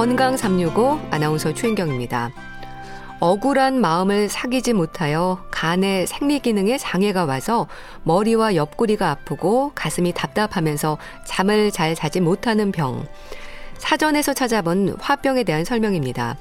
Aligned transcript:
건강 0.00 0.34
365 0.34 0.98
아나운서 1.10 1.52
최인경입니다. 1.52 2.30
억울한 3.20 3.82
마음을 3.82 4.30
사귀지 4.30 4.72
못하여 4.72 5.44
간의 5.50 6.06
생리 6.06 6.38
기능에 6.38 6.78
장애가 6.78 7.26
와서 7.26 7.66
머리와 8.04 8.54
옆구리가 8.54 9.10
아프고 9.10 9.72
가슴이 9.74 10.14
답답하면서 10.14 10.96
잠을 11.26 11.70
잘 11.70 11.94
자지 11.94 12.22
못하는 12.22 12.72
병. 12.72 13.06
사전에서 13.76 14.32
찾아본 14.32 14.96
화병에 14.98 15.44
대한 15.44 15.66
설명입니다. 15.66 16.38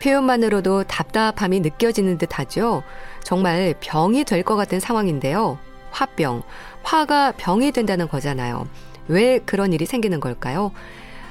표현만으로도 0.00 0.84
답답함이 0.84 1.58
느껴지는 1.62 2.16
듯 2.16 2.38
하죠. 2.38 2.84
정말 3.24 3.74
병이 3.80 4.22
될 4.22 4.44
것 4.44 4.54
같은 4.54 4.78
상황인데요. 4.78 5.58
화병. 5.90 6.44
화가 6.84 7.32
병이 7.38 7.72
된다는 7.72 8.06
거잖아요. 8.06 8.68
왜 9.08 9.40
그런 9.40 9.72
일이 9.72 9.84
생기는 9.84 10.20
걸까요? 10.20 10.70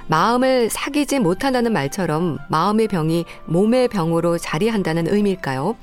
마음을 0.08 0.70
사귀지 0.70 1.20
못한다는 1.20 1.72
말처럼 1.72 2.40
마음의 2.50 2.88
병이 2.88 3.26
몸의 3.46 3.88
병으로 3.88 4.38
자리한다는 4.38 5.08
의미일까요? 5.08 5.76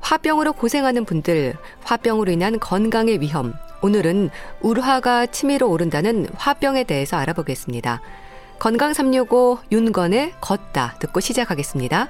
화병으로 0.00 0.54
고생하는 0.54 1.04
분들, 1.04 1.56
화병으로 1.84 2.32
인한 2.32 2.58
건강의 2.58 3.20
위험. 3.20 3.54
오늘은 3.82 4.30
울화가 4.60 5.26
치밀어 5.26 5.66
오른다는 5.66 6.26
화병에 6.34 6.84
대해서 6.84 7.16
알아보겠습니다. 7.16 8.00
건강 8.58 8.92
365 8.92 9.58
윤건의 9.72 10.34
걷다 10.40 10.96
듣고 10.98 11.20
시작하겠습니다. 11.20 12.08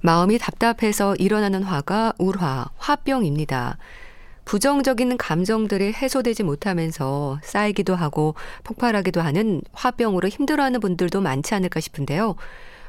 마음이 0.00 0.38
답답해서 0.38 1.16
일어나는 1.16 1.62
화가 1.62 2.12
울화, 2.18 2.66
화병입니다. 2.76 3.78
부정적인 4.48 5.18
감정들이 5.18 5.92
해소되지 5.92 6.42
못하면서 6.42 7.38
쌓이기도 7.42 7.94
하고 7.94 8.34
폭발하기도 8.64 9.20
하는 9.20 9.60
화병으로 9.74 10.26
힘들어하는 10.28 10.80
분들도 10.80 11.20
많지 11.20 11.54
않을까 11.54 11.80
싶은데요. 11.80 12.34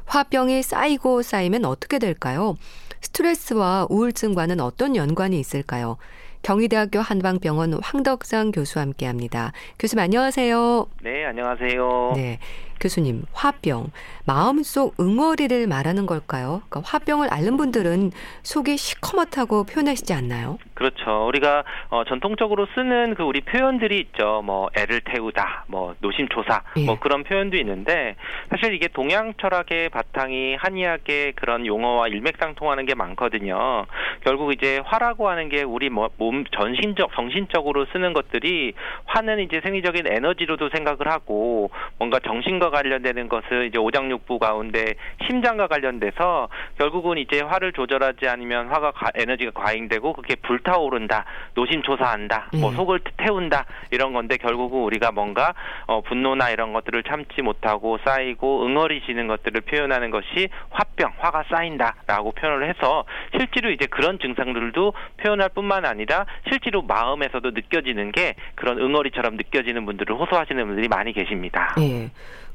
화병이 0.05 0.63
쌓이고 0.63 1.21
쌓이면 1.21 1.65
어떻게 1.65 1.99
될까요? 1.99 2.55
스트레스와 3.01 3.87
우울증과는 3.89 4.61
어떤 4.61 4.95
연관이 4.95 5.37
있을까요? 5.37 5.97
경희대학교 6.43 6.99
한방병원 6.99 7.73
황덕상 7.83 8.53
교수와 8.53 8.83
함께 8.83 9.05
합니다. 9.05 9.51
교수님 9.77 10.01
안녕하세요. 10.01 10.87
네, 11.03 11.25
안녕하세요. 11.25 12.13
네. 12.15 12.39
교수님, 12.79 13.23
화병, 13.33 13.91
마음속 14.25 14.95
응어리를 14.99 15.67
말하는 15.67 16.05
걸까요? 16.05 16.61
그러니까 16.69 16.81
화병을 16.85 17.31
앓는 17.31 17.57
분들은 17.57 18.11
속이 18.43 18.77
시커멓다고 18.77 19.65
표현하시지 19.65 20.13
않나요? 20.13 20.57
그렇죠. 20.73 21.27
우리가 21.27 21.63
어, 21.89 22.03
전통적으로 22.05 22.67
쓰는 22.73 23.15
그 23.15 23.23
우리 23.23 23.41
표현들이 23.41 23.99
있죠. 23.99 24.41
뭐 24.45 24.69
애를 24.77 25.01
태우다, 25.01 25.65
뭐 25.67 25.95
노심초사, 25.99 26.63
예. 26.77 26.85
뭐 26.85 26.99
그런 26.99 27.23
표현도 27.23 27.57
있는데 27.57 28.15
사실 28.49 28.73
이게 28.73 28.87
동양 28.87 29.33
철학의 29.33 29.89
바탕이 29.89 30.55
한의학의 30.55 31.33
그런 31.33 31.65
용어와 31.65 32.07
일맥상통하는 32.07 32.85
게 32.85 32.95
많거든요. 32.95 33.85
결국 34.23 34.53
이제 34.53 34.79
화라고 34.85 35.27
하는 35.27 35.49
게 35.49 35.63
우리 35.63 35.89
뭐, 35.89 36.09
몸 36.17 36.45
전신적, 36.45 37.11
정신적으로 37.13 37.85
쓰는 37.91 38.13
것들이 38.13 38.73
화는 39.05 39.39
이제 39.39 39.59
생리적인 39.61 40.07
에너지로도 40.07 40.69
생각을 40.69 41.07
하고 41.09 41.71
뭔가 41.97 42.19
정신과 42.19 42.68
관련되는 42.69 43.29
것은 43.29 43.67
이제 43.67 43.77
오장육부 43.77 44.39
가운데 44.39 44.95
심장과 45.27 45.67
관련돼서 45.67 46.49
결국은 46.77 47.17
이제 47.17 47.41
화를 47.41 47.73
조절하지 47.73 48.27
않으면 48.27 48.67
화가 48.67 48.91
가, 48.91 49.11
에너지가 49.15 49.51
과잉되고 49.51 50.13
그게 50.13 50.35
불타오른다, 50.35 51.25
노심초사한다, 51.55 52.49
뭐 52.59 52.69
음. 52.69 52.75
속을 52.75 53.01
태운다 53.17 53.65
이런 53.91 54.13
건데 54.13 54.37
결국은 54.37 54.81
우리가 54.81 55.11
뭔가 55.11 55.53
어, 55.87 56.01
분노나 56.01 56.49
이런 56.49 56.73
것들을 56.73 57.03
참지 57.03 57.41
못하고 57.41 57.99
쌓이고 58.05 58.65
응어리지는 58.65 59.27
것들을 59.27 59.61
표현하는 59.61 60.11
것이 60.11 60.49
화병, 60.69 61.13
화가 61.17 61.45
쌓인다라고 61.49 62.31
표현을 62.31 62.69
해서 62.69 63.05
실제로 63.37 63.71
이제 63.71 63.85
그런 63.85 64.19
증상들도 64.19 64.93
표현할 65.17 65.49
뿐만 65.49 65.85
아니라 65.85 66.25
실제로 66.47 66.81
마음에서도 66.81 67.51
느껴지는 67.51 68.11
게 68.11 68.35
그런 68.55 68.79
응어리처럼 68.79 69.35
느껴지는 69.35 69.85
분들을 69.85 70.15
호소하시는 70.15 70.65
분들이 70.65 70.87
많이 70.87 71.13
계십니다. 71.13 71.75
예. 71.79 72.09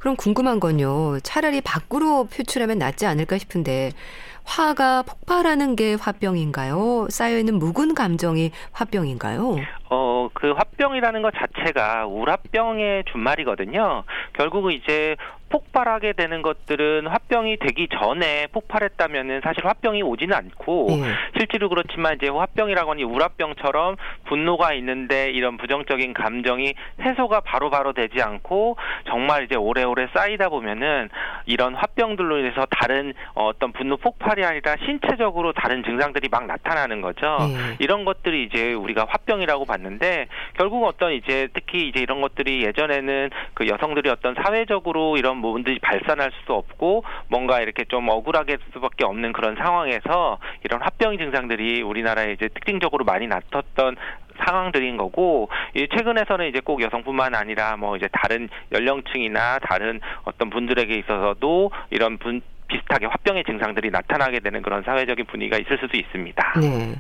그럼 0.04 0.16
궁금한 0.16 0.60
건요. 0.60 1.18
차라리 1.22 1.62
밖으로 1.62 2.24
표출하면 2.24 2.76
낫지 2.76 3.06
않을까 3.06 3.38
싶은데 3.38 3.92
화가 4.44 5.00
폭발하는 5.04 5.76
게 5.76 5.94
화병인가요? 5.94 7.06
쌓여있는 7.08 7.58
묵은 7.58 7.94
감정이 7.94 8.50
화병인가요? 8.72 9.56
어, 9.88 10.13
그 10.32 10.52
화병이라는 10.52 11.22
것 11.22 11.34
자체가 11.34 12.06
우라병의 12.06 13.04
준말이거든요. 13.10 14.04
결국은 14.34 14.72
이제 14.72 15.16
폭발하게 15.54 16.14
되는 16.14 16.42
것들은 16.42 17.06
화병이 17.06 17.58
되기 17.58 17.86
전에 17.88 18.48
폭발했다면은 18.48 19.40
사실 19.44 19.64
화병이 19.64 20.02
오지는 20.02 20.34
않고 20.34 20.86
네. 20.90 21.12
실제로 21.38 21.68
그렇지만 21.68 22.16
이제 22.16 22.28
화병이라고 22.28 22.90
하니 22.90 23.04
우라병처럼 23.04 23.96
분노가 24.24 24.72
있는데 24.74 25.30
이런 25.30 25.56
부정적인 25.56 26.12
감정이 26.14 26.74
해소가 27.00 27.40
바로바로 27.40 27.70
바로 27.70 27.92
되지 27.92 28.20
않고 28.20 28.76
정말 29.06 29.44
이제 29.44 29.54
오래오래 29.54 30.08
쌓이다 30.14 30.48
보면은 30.48 31.08
이런 31.46 31.74
화병들로 31.74 32.38
인해서 32.38 32.66
다른 32.70 33.12
어떤 33.34 33.72
분노 33.72 33.96
폭발이 33.96 34.44
아니라 34.44 34.76
신체적으로 34.84 35.52
다른 35.52 35.84
증상들이 35.84 36.28
막 36.30 36.46
나타나는 36.46 37.00
거죠. 37.00 37.36
네. 37.40 37.76
이런 37.78 38.04
것들이 38.04 38.44
이제 38.44 38.72
우리가 38.72 39.06
화병이라고 39.08 39.66
봤는데 39.66 40.13
결국 40.56 40.84
어떤 40.84 41.12
이제 41.12 41.48
특히 41.52 41.88
이제 41.88 42.00
이런 42.00 42.20
것들이 42.20 42.64
예전에는 42.64 43.30
그 43.54 43.66
여성들이 43.68 44.08
어떤 44.10 44.34
사회적으로 44.34 45.16
이런 45.16 45.42
부분들이 45.42 45.78
발산할 45.80 46.30
수도 46.40 46.56
없고 46.56 47.04
뭔가 47.28 47.60
이렇게 47.60 47.84
좀 47.84 48.08
억울하게 48.08 48.58
수밖에 48.72 49.04
없는 49.04 49.32
그런 49.32 49.56
상황에서 49.56 50.38
이런 50.64 50.80
합병 50.82 51.16
증상들이 51.16 51.82
우리나라에 51.82 52.32
이제 52.32 52.48
특징적으로 52.48 53.04
많이 53.04 53.26
나타났던 53.26 53.96
상황들인 54.46 54.96
거고 54.96 55.48
최근에서는 55.74 56.48
이제 56.48 56.60
꼭 56.60 56.82
여성뿐만 56.82 57.34
아니라 57.34 57.76
뭐 57.76 57.96
이제 57.96 58.08
다른 58.12 58.48
연령층이나 58.72 59.60
다른 59.60 60.00
어떤 60.24 60.50
분들에게 60.50 60.92
있어서도 60.94 61.70
이런 61.90 62.18
분 62.18 62.42
비슷하게 62.66 63.06
화병의 63.06 63.44
증상들이 63.44 63.90
나타나게 63.90 64.40
되는 64.40 64.62
그런 64.62 64.82
사회적인 64.82 65.26
분위기가 65.26 65.58
있을 65.58 65.78
수도 65.78 65.96
있습니다. 65.96 66.54
네. 66.60 66.94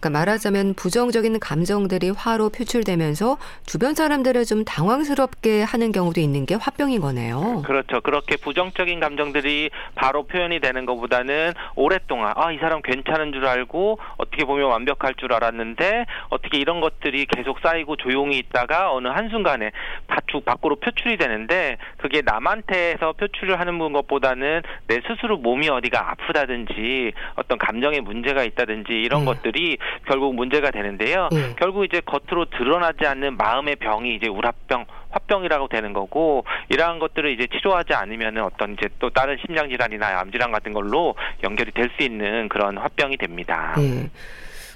그러니까 0.00 0.10
말하자면 0.10 0.74
부정적인 0.74 1.40
감정들이 1.40 2.10
화로 2.10 2.50
표출되면서 2.50 3.38
주변 3.64 3.94
사람들을 3.94 4.44
좀 4.44 4.64
당황스럽게 4.64 5.62
하는 5.62 5.92
경우도 5.92 6.20
있는 6.20 6.46
게 6.46 6.54
화병인 6.54 7.00
거네요. 7.00 7.62
그렇죠. 7.64 8.00
그렇게 8.02 8.36
부정적인 8.36 9.00
감정들이 9.00 9.70
바로 9.94 10.24
표현이 10.24 10.60
되는 10.60 10.86
것보다는 10.86 11.52
오랫동안 11.74 12.34
아, 12.36 12.52
이 12.52 12.58
사람 12.58 12.82
괜찮은 12.82 13.32
줄 13.32 13.46
알고 13.46 13.98
어떻게 14.18 14.44
보면 14.44 14.68
완벽할 14.68 15.14
줄 15.14 15.32
알았는데 15.32 16.04
어떻게 16.28 16.58
이런 16.58 16.80
것들이 16.80 17.26
계속 17.26 17.58
쌓이고 17.60 17.96
조용히 17.96 18.38
있다가 18.38 18.92
어느 18.92 19.08
한순간에 19.08 19.70
다축 20.06 20.44
밖으로 20.44 20.76
표출이 20.76 21.16
되는데 21.16 21.78
그게 21.96 22.22
남한테서 22.24 23.12
표출을 23.12 23.58
하는 23.58 23.78
것보다는 23.78 24.62
내 24.88 25.00
스스로 25.06 25.38
몸이 25.38 25.68
어디가 25.68 26.10
아프다든지 26.10 27.12
어떤 27.36 27.58
감정에 27.58 28.00
문제가 28.00 28.42
있다든지 28.42 28.92
이런 28.92 29.20
네. 29.20 29.26
것들이 29.26 29.78
결국 30.06 30.34
문제가 30.34 30.70
되는데요. 30.70 31.28
네. 31.32 31.54
결국 31.58 31.84
이제 31.84 32.00
겉으로 32.04 32.46
드러나지 32.50 33.06
않는 33.06 33.36
마음의 33.36 33.76
병이 33.76 34.14
이제 34.16 34.28
우라병, 34.28 34.86
화병이라고 35.10 35.68
되는 35.68 35.92
거고 35.92 36.44
이러한 36.68 36.98
것들을 36.98 37.30
이제 37.32 37.46
치료하지 37.46 37.94
않으면은 37.94 38.42
어떤 38.42 38.74
이제 38.74 38.88
또 38.98 39.10
다른 39.10 39.38
심장 39.44 39.68
질환이나 39.68 40.20
암 40.20 40.30
질환 40.30 40.52
같은 40.52 40.72
걸로 40.72 41.14
연결이 41.42 41.72
될 41.72 41.90
수 41.96 42.02
있는 42.02 42.48
그런 42.48 42.76
화병이 42.76 43.16
됩니다. 43.16 43.74
네. 43.78 44.10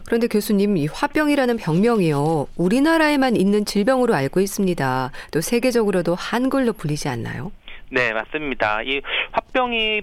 그런데 0.06 0.26
교수님, 0.28 0.76
이 0.76 0.86
화병이라는 0.86 1.56
병명이요. 1.58 2.48
우리나라에만 2.56 3.36
있는 3.36 3.64
질병으로 3.64 4.14
알고 4.14 4.40
있습니다. 4.40 5.10
또 5.32 5.40
세계적으로도 5.40 6.14
한글로 6.14 6.72
불리지 6.72 7.08
않나요? 7.08 7.52
네, 7.90 8.12
맞습니다. 8.12 8.82
이 8.82 9.02
화병이 9.32 10.02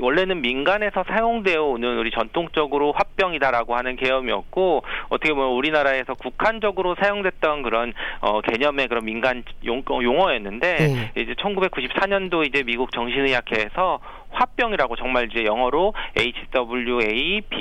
원래는 0.00 0.40
민간에서 0.42 1.04
사용되어 1.06 1.62
오는 1.62 1.98
우리 1.98 2.10
전통적으로 2.10 2.92
화병이다라고 2.92 3.76
하는 3.76 3.96
개념이었고 3.96 4.82
어떻게 5.08 5.32
보면 5.32 5.50
우리나라에서 5.50 6.14
국한적으로 6.14 6.94
사용됐던 7.00 7.62
그런 7.62 7.92
어, 8.20 8.40
개념의 8.40 8.88
그런 8.88 9.04
민간 9.04 9.44
용, 9.64 9.82
어였는데 9.88 10.74
네. 10.76 11.12
이제 11.22 11.34
1994년도 11.34 12.46
이제 12.46 12.62
미국 12.62 12.92
정신의학회에서 12.92 14.00
화병이라고 14.32 14.96
정말 14.96 15.28
이제 15.30 15.44
영어로 15.44 15.94
HWABYUNG 16.16 17.56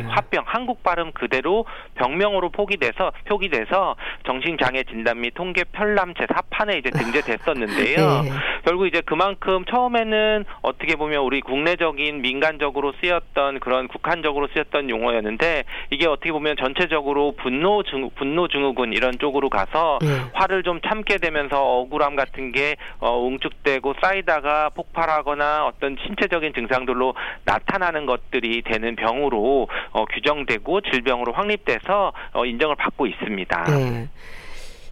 음. 0.00 0.08
화병 0.08 0.44
한국 0.46 0.82
발음 0.82 1.12
그대로 1.12 1.66
병명으로 1.96 2.50
포기돼서 2.50 3.12
표기돼서 3.26 3.96
정신장애 4.24 4.84
진단 4.84 5.20
및 5.20 5.34
통계 5.34 5.64
편람 5.64 6.14
제4판에 6.14 6.78
이제 6.78 6.90
등재됐었는데요. 6.90 8.22
네. 8.24 8.30
결국 8.64 8.86
이제 8.86 9.00
그만큼 9.00 9.64
처음에는 9.64 10.44
어떻게 10.62 10.96
보면 10.96 11.22
우리 11.22 11.40
국내적인 11.40 12.20
민간적으로 12.20 12.92
쓰였던 13.00 13.60
그런 13.60 13.88
국한적으로 13.88 14.48
쓰였던 14.52 14.90
용어였는데 14.90 15.64
이게 15.90 16.06
어떻게 16.06 16.32
보면 16.32 16.56
전체적으로 16.58 17.36
분노 17.36 17.82
증 17.84 18.10
분노 18.16 18.48
증후군 18.48 18.92
이런 18.92 19.18
쪽으로 19.18 19.48
가서 19.50 19.98
네. 20.00 20.08
화를 20.32 20.62
좀 20.62 20.80
참게 20.80 21.18
되면서 21.18 21.62
억울함 21.62 22.16
같은 22.16 22.52
게 22.52 22.76
어, 22.98 23.18
웅축되고 23.18 23.94
쌓이다가 24.00 24.70
폭발하거나 24.70 25.55
어떤 25.64 25.96
신체적인 26.06 26.52
증상들로 26.54 27.14
나타나는 27.44 28.06
것들이 28.06 28.62
되는 28.62 28.96
병으로 28.96 29.68
어, 29.92 30.04
규정되고 30.06 30.80
질병으로 30.82 31.32
확립돼서 31.32 32.12
어, 32.32 32.44
인정을 32.44 32.76
받고 32.76 33.06
있습니다. 33.06 33.64
네. 33.64 34.08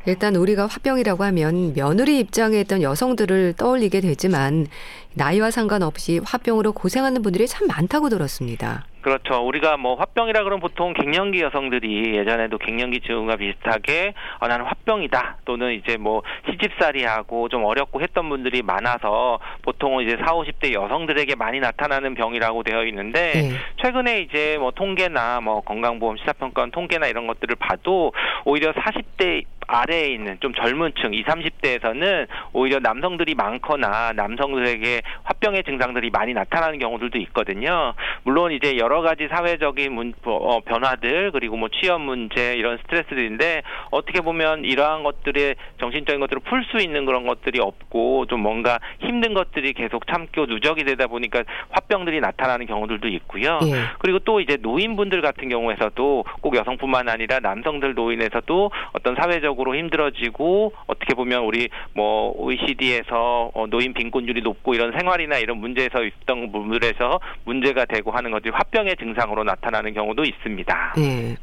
일단 0.06 0.36
우리가 0.36 0.66
화병이라고 0.66 1.24
하면 1.24 1.72
며느리 1.74 2.18
입장에 2.18 2.60
있던 2.60 2.82
여성들을 2.82 3.54
떠올리게 3.56 4.00
되지만 4.00 4.66
나이와 5.14 5.50
상관없이 5.50 6.20
화병으로 6.22 6.72
고생하는 6.72 7.22
분들이 7.22 7.46
참 7.46 7.66
많다고 7.68 8.10
들었습니다. 8.10 8.84
그렇죠. 9.04 9.46
우리가 9.46 9.76
뭐 9.76 9.96
화병이라 9.96 10.44
그러면 10.44 10.60
보통 10.60 10.94
갱년기 10.94 11.38
여성들이 11.42 12.16
예전에도 12.16 12.56
갱년기 12.56 13.00
증후가 13.00 13.36
비슷하게 13.36 14.14
어, 14.38 14.48
나는 14.48 14.64
화병이다 14.64 15.40
또는 15.44 15.74
이제 15.74 15.98
뭐 15.98 16.22
시집살이하고 16.48 17.50
좀 17.50 17.66
어렵고 17.66 18.00
했던 18.00 18.30
분들이 18.30 18.62
많아서 18.62 19.40
보통은 19.60 20.06
이제 20.06 20.16
4, 20.16 20.32
50대 20.32 20.72
여성들에게 20.72 21.34
많이 21.34 21.60
나타나는 21.60 22.14
병이라고 22.14 22.62
되어 22.62 22.86
있는데 22.86 23.32
네. 23.34 23.50
최근에 23.82 24.22
이제 24.22 24.56
뭐 24.58 24.70
통계나 24.70 25.42
뭐 25.42 25.60
건강보험 25.60 26.16
시사평가원 26.16 26.70
통계나 26.70 27.06
이런 27.06 27.26
것들을 27.26 27.56
봐도 27.56 28.14
오히려 28.46 28.72
40대 28.72 29.44
아래에 29.66 30.08
있는 30.08 30.38
좀 30.40 30.52
젊은 30.54 30.92
층, 31.00 31.12
20, 31.12 31.26
30대에서는 31.26 32.26
오히려 32.52 32.78
남성들이 32.80 33.34
많거나 33.34 34.12
남성들에게 34.14 35.02
화병의 35.24 35.64
증상들이 35.64 36.10
많이 36.10 36.32
나타나는 36.34 36.78
경우들도 36.78 37.18
있거든요. 37.18 37.94
물론 38.22 38.52
이제 38.52 38.76
여러 38.76 38.93
가지 39.02 39.28
사회적인 39.28 39.92
문, 39.92 40.14
어, 40.24 40.60
변화들 40.60 41.30
그리고 41.32 41.56
뭐 41.56 41.68
취업 41.68 42.00
문제 42.00 42.54
이런 42.54 42.78
스트레스들인데 42.78 43.62
어떻게 43.90 44.20
보면 44.20 44.64
이러한 44.64 45.02
것들의 45.02 45.54
정신적인 45.80 46.20
것들을 46.20 46.42
풀 46.42 46.64
수 46.64 46.78
있는 46.78 47.04
그런 47.04 47.26
것들이 47.26 47.60
없고 47.60 48.26
좀 48.26 48.40
뭔가 48.40 48.78
힘든 49.00 49.34
것들이 49.34 49.74
계속 49.74 50.06
참고 50.06 50.46
누적이 50.46 50.84
되다 50.84 51.06
보니까 51.06 51.44
화병들이 51.70 52.20
나타나는 52.20 52.66
경우들도 52.66 53.08
있고요. 53.08 53.58
예. 53.64 53.74
그리고 53.98 54.18
또 54.20 54.40
이제 54.40 54.56
노인분들 54.60 55.20
같은 55.20 55.48
경우에서도 55.48 56.24
꼭 56.40 56.56
여성뿐만 56.56 57.08
아니라 57.08 57.40
남성들 57.40 57.94
노인에서도 57.94 58.70
어떤 58.92 59.14
사회적으로 59.16 59.74
힘들어지고 59.74 60.72
어떻게 60.86 61.14
보면 61.14 61.42
우리 61.44 61.68
뭐 61.92 62.32
OECD에서 62.36 63.50
어, 63.54 63.66
노인 63.68 63.92
빈곤율이 63.92 64.42
높고 64.42 64.74
이런 64.74 64.92
생활이나 64.98 65.38
이런 65.38 65.58
문제에서 65.58 66.02
있던 66.04 66.52
부분들에서 66.52 67.20
문제가 67.44 67.84
되고 67.84 68.10
하는 68.10 68.30
것들이 68.30 68.52
화병 68.54 68.83
의 68.88 68.96
증상으로 68.96 69.44
나타나는 69.44 69.94
경우도 69.94 70.24
있습니다. 70.24 70.94
예. 70.98 71.36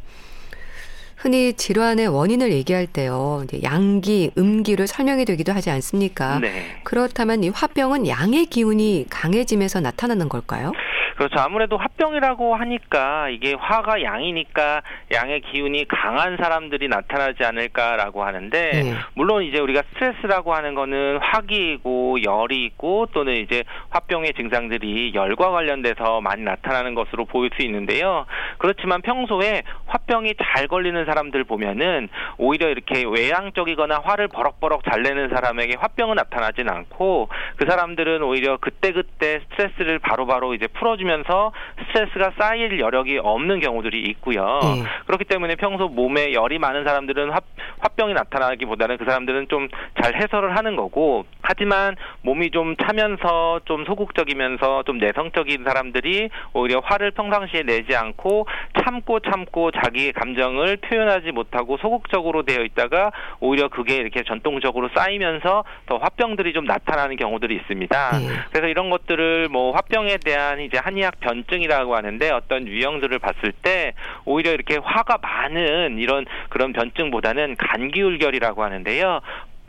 흔히 1.21 1.53
질환의 1.53 2.07
원인을 2.07 2.51
얘기할 2.51 2.87
때요, 2.87 3.43
양기, 3.61 4.31
음기를 4.39 4.87
설명이 4.87 5.25
되기도 5.25 5.53
하지 5.53 5.69
않습니까? 5.69 6.39
네. 6.39 6.81
그렇다면 6.83 7.43
이 7.43 7.49
화병은 7.49 8.07
양의 8.07 8.47
기운이 8.47 9.05
강해지면서 9.07 9.81
나타나는 9.81 10.29
걸까요? 10.29 10.71
그렇죠. 11.15 11.39
아무래도 11.39 11.77
화병이라고 11.77 12.55
하니까 12.55 13.29
이게 13.29 13.53
화가 13.53 14.01
양이니까 14.03 14.81
양의 15.13 15.41
기운이 15.41 15.85
강한 15.87 16.37
사람들이 16.37 16.87
나타나지 16.87 17.43
않을까라고 17.43 18.23
하는데 18.23 18.71
네. 18.71 18.93
물론 19.13 19.43
이제 19.43 19.59
우리가 19.59 19.83
스트레스라고 19.93 20.53
하는 20.53 20.75
거는 20.75 21.17
화기이고 21.21 22.23
열이 22.23 22.63
있고 22.65 23.07
또는 23.13 23.35
이제 23.35 23.63
화병의 23.89 24.33
증상들이 24.33 25.13
열과 25.13 25.51
관련돼서 25.51 26.21
많이 26.21 26.43
나타나는 26.43 26.95
것으로 26.95 27.25
보일 27.25 27.51
수 27.55 27.65
있는데요. 27.65 28.25
그렇지만 28.57 29.01
평소에 29.01 29.63
화병이 29.87 30.35
잘 30.41 30.67
걸리는 30.67 31.05
사람들 31.05 31.43
보면은 31.43 32.09
오히려 32.37 32.69
이렇게 32.69 33.03
외향적이거나 33.05 34.01
화를 34.03 34.27
버럭버럭 34.27 34.83
잘 34.89 35.03
내는 35.03 35.29
사람에게 35.29 35.75
화병은 35.79 36.15
나타나진 36.15 36.69
않고 36.69 37.29
그 37.57 37.65
사람들은 37.67 38.23
오히려 38.23 38.57
그때그때 38.57 39.41
스트레스를 39.51 39.99
바로바로 39.99 40.53
이제 40.53 40.67
풀어 40.67 40.95
주면서 41.01 41.51
스트레스가 41.87 42.31
쌓일 42.37 42.79
여력이 42.79 43.19
없는 43.21 43.59
경우들이 43.59 44.01
있고요. 44.11 44.59
네. 44.61 44.83
그렇기 45.07 45.25
때문에 45.25 45.55
평소 45.55 45.87
몸에 45.87 46.33
열이 46.33 46.59
많은 46.59 46.83
사람들은 46.85 47.31
화, 47.31 47.39
화병이 47.79 48.13
나타나기보다는 48.13 48.97
그 48.97 49.05
사람들은 49.05 49.47
좀 49.49 49.67
잘 50.01 50.15
해소를 50.15 50.55
하는 50.57 50.75
거고 50.75 51.25
하지만 51.41 51.95
몸이 52.21 52.51
좀 52.51 52.75
차면서 52.77 53.61
좀 53.65 53.85
소극적이면서 53.85 54.83
좀 54.83 54.97
내성적인 54.97 55.63
사람들이 55.63 56.29
오히려 56.53 56.79
화를 56.83 57.11
평상시에 57.11 57.63
내지 57.63 57.95
않고 57.95 58.47
참고 58.83 59.19
참고 59.19 59.71
자기의 59.71 60.13
감정을 60.13 60.77
표현하지 60.77 61.31
못하고 61.31 61.77
소극적으로 61.77 62.43
되어 62.43 62.63
있다가 62.63 63.11
오히려 63.39 63.67
그게 63.67 63.95
이렇게 63.95 64.23
전통적으로 64.23 64.89
쌓이면서 64.95 65.63
더 65.87 65.97
화병들이 65.97 66.53
좀 66.53 66.65
나타나는 66.65 67.17
경우들이 67.17 67.55
있습니다. 67.55 68.11
네. 68.19 68.27
그래서 68.51 68.67
이런 68.67 68.89
것들을 68.89 69.49
뭐 69.49 69.71
화병에 69.73 70.17
대한 70.23 70.61
이제 70.61 70.77
한 70.77 70.90
의학 70.97 71.19
변증이라고 71.19 71.95
하는데 71.95 72.29
어떤 72.31 72.67
유형들을 72.67 73.19
봤을 73.19 73.51
때 73.51 73.93
오히려 74.25 74.51
이렇게 74.51 74.77
화가 74.77 75.19
많은 75.21 75.97
이런 75.97 76.25
그런 76.49 76.73
변증보다는 76.73 77.55
감기울결이라고 77.57 78.63
하는데요. 78.63 79.21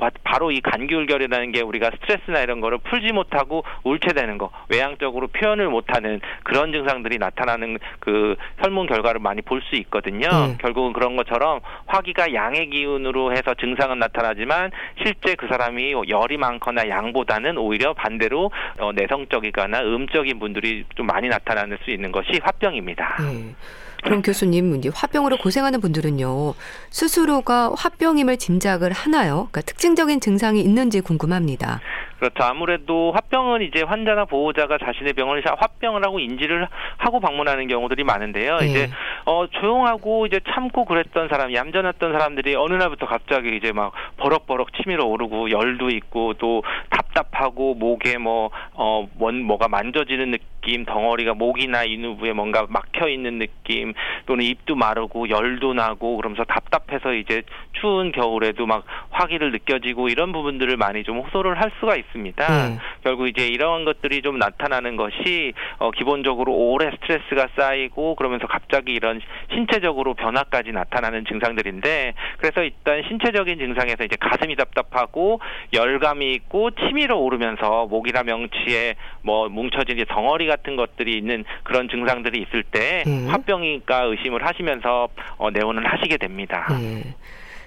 바- 0.03 0.11
바로 0.25 0.51
이 0.51 0.61
감기울결이라는 0.61 1.53
게 1.53 1.61
우리가 1.61 1.91
스트레스나 1.93 2.41
이런 2.41 2.61
거를 2.61 2.79
풀지 2.79 3.13
못하고 3.13 3.63
울체되는 3.85 4.37
거, 4.37 4.51
외향적으로 4.69 5.29
표현을 5.29 5.69
못하는 5.69 6.21
그런 6.43 6.73
증상들이 6.73 7.19
나타나는 7.19 7.79
그 8.01 8.35
설문 8.61 8.87
결과를 8.89 9.21
많이 9.21 9.43
볼 9.43 9.63
수 9.63 9.77
있거든요. 9.77 10.29
네. 10.29 10.57
결국은 10.59 10.93
그런 10.93 11.15
것처럼 11.15 11.61
화기가 11.87 12.35
양의 12.35 12.69
기운으로 12.71 13.31
해서 13.31 13.55
증상은 13.55 14.01
나타나지만 14.01 14.73
실제 15.01 15.37
그 15.37 15.47
사람이 15.47 15.95
열이 16.09 16.37
많거나 16.37 16.89
양보다는 16.89 17.57
오히려 17.59 17.93
반대로 17.93 18.51
어, 18.81 18.91
내성적이거나 18.93 19.83
음적인 19.83 20.41
분들이 20.41 20.85
좀 20.97 21.07
많이 21.07 21.29
나타날 21.29 21.79
수 21.85 21.91
있는 21.93 22.11
것이 22.11 22.41
화병입니다. 22.43 23.19
예. 23.21 23.55
그럼 24.03 24.23
교수님, 24.23 24.77
이제 24.77 24.91
화병으로 24.93 25.39
고생하는 25.39 25.81
분들은요, 25.81 26.55
스스로가 26.91 27.73
화병임을 27.77 28.37
짐작을 28.39 28.93
하나요? 28.93 29.49
그러니까 29.51 29.63
특징적인 29.63 30.21
증상이 30.21 30.61
있는지 30.61 31.01
궁금합니다. 31.01 31.81
그렇죠. 32.23 32.45
아무래도 32.45 33.11
화병은 33.17 33.63
이제 33.63 33.83
환자나 33.83 34.27
보호자가 34.27 34.79
자신의 34.79 35.15
병을 35.15 35.43
사- 35.43 35.57
화병을 35.59 36.05
하고 36.05 36.21
인지를 36.21 36.69
하고 36.99 37.19
방문하는 37.19 37.67
경우들이 37.67 38.05
많은데요. 38.05 38.59
네. 38.59 38.67
이제 38.67 38.91
어 39.27 39.49
조용하고 39.49 40.27
이제 40.27 40.39
참고 40.55 40.85
그랬던 40.85 41.29
사람, 41.29 41.53
얌전했던 41.53 42.13
사람들이 42.13 42.55
어느 42.55 42.75
날부터 42.75 43.07
갑자기 43.07 43.57
이제 43.57 43.73
막 43.73 43.93
버럭버럭 44.19 44.73
치밀어 44.75 45.05
오르고 45.05 45.51
열도 45.51 45.89
있고 45.91 46.35
또 46.35 46.63
답답하고 46.91 47.75
목에 47.75 48.19
뭐어뭔 48.19 49.43
뭐가 49.43 49.67
만져지는 49.67 50.31
느낌, 50.31 50.85
덩어리가 50.85 51.35
목이나 51.35 51.83
인후부에 51.83 52.33
뭔가 52.35 52.67
막혀 52.69 53.09
있는 53.09 53.41
느낌, 53.41 53.95
또는 54.27 54.45
입도 54.45 54.77
마르고 54.77 55.29
열도 55.29 55.75
나고 55.75 56.17
그러면서 56.19 56.45
답답해서 56.45 57.15
이제 57.15 57.43
추운 57.73 58.13
겨울에도 58.13 58.65
막 58.67 58.85
화기를 59.11 59.51
느껴지고 59.51 60.09
이런 60.09 60.31
부분들을 60.31 60.77
많이 60.77 61.03
좀 61.03 61.19
호소를 61.19 61.61
할 61.61 61.73
수가 61.81 61.97
있 61.97 62.05
습니다. 62.13 62.69
네. 62.69 62.79
결국 63.03 63.29
이제 63.29 63.47
이런 63.47 63.85
것들이 63.85 64.23
좀 64.23 64.39
나타나는 64.39 64.97
것이 64.97 65.53
어 65.79 65.91
기본적으로 65.91 66.53
오래 66.53 66.91
스트레스가 66.93 67.49
쌓이고 67.57 68.15
그러면서 68.15 68.47
갑자기 68.47 68.93
이런 68.93 69.21
신체적으로 69.53 70.15
변화까지 70.15 70.73
나타나는 70.73 71.25
증상들인데 71.27 72.15
그래서 72.39 72.63
일단 72.63 73.03
신체적인 73.09 73.59
증상에서 73.59 74.05
이제 74.05 74.17
가슴이 74.21 74.57
답답하고 74.57 75.41
열감이 75.73 76.33
있고 76.35 76.71
치밀어 76.71 77.17
오르면서 77.17 77.87
목이나 77.87 78.23
명치에 78.23 78.95
뭐 79.23 79.49
뭉쳐진 79.49 79.97
이제 79.97 80.05
덩어리 80.09 80.47
같은 80.47 80.77
것들이 80.77 81.17
있는 81.17 81.45
그런 81.63 81.89
증상들이 81.89 82.41
있을 82.43 82.63
때 82.63 83.03
네. 83.07 83.27
화병일까 83.29 84.05
의심을 84.05 84.45
하시면서 84.47 85.09
어 85.39 85.51
내원을 85.51 85.87
하시게 85.87 86.17
됩니다. 86.17 86.67
예. 86.81 87.15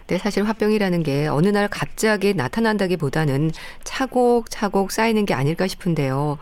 근데 0.08 0.20
사실 0.22 0.44
화병이라는 0.44 1.02
게 1.04 1.28
어느 1.28 1.48
날 1.48 1.68
갑자기 1.68 2.34
나타난다기보다는 2.36 3.52
차곡차곡 3.84 4.92
쌓이는 4.92 5.26
게 5.26 5.34
아닐까 5.34 5.68
싶은데요. 5.68 6.38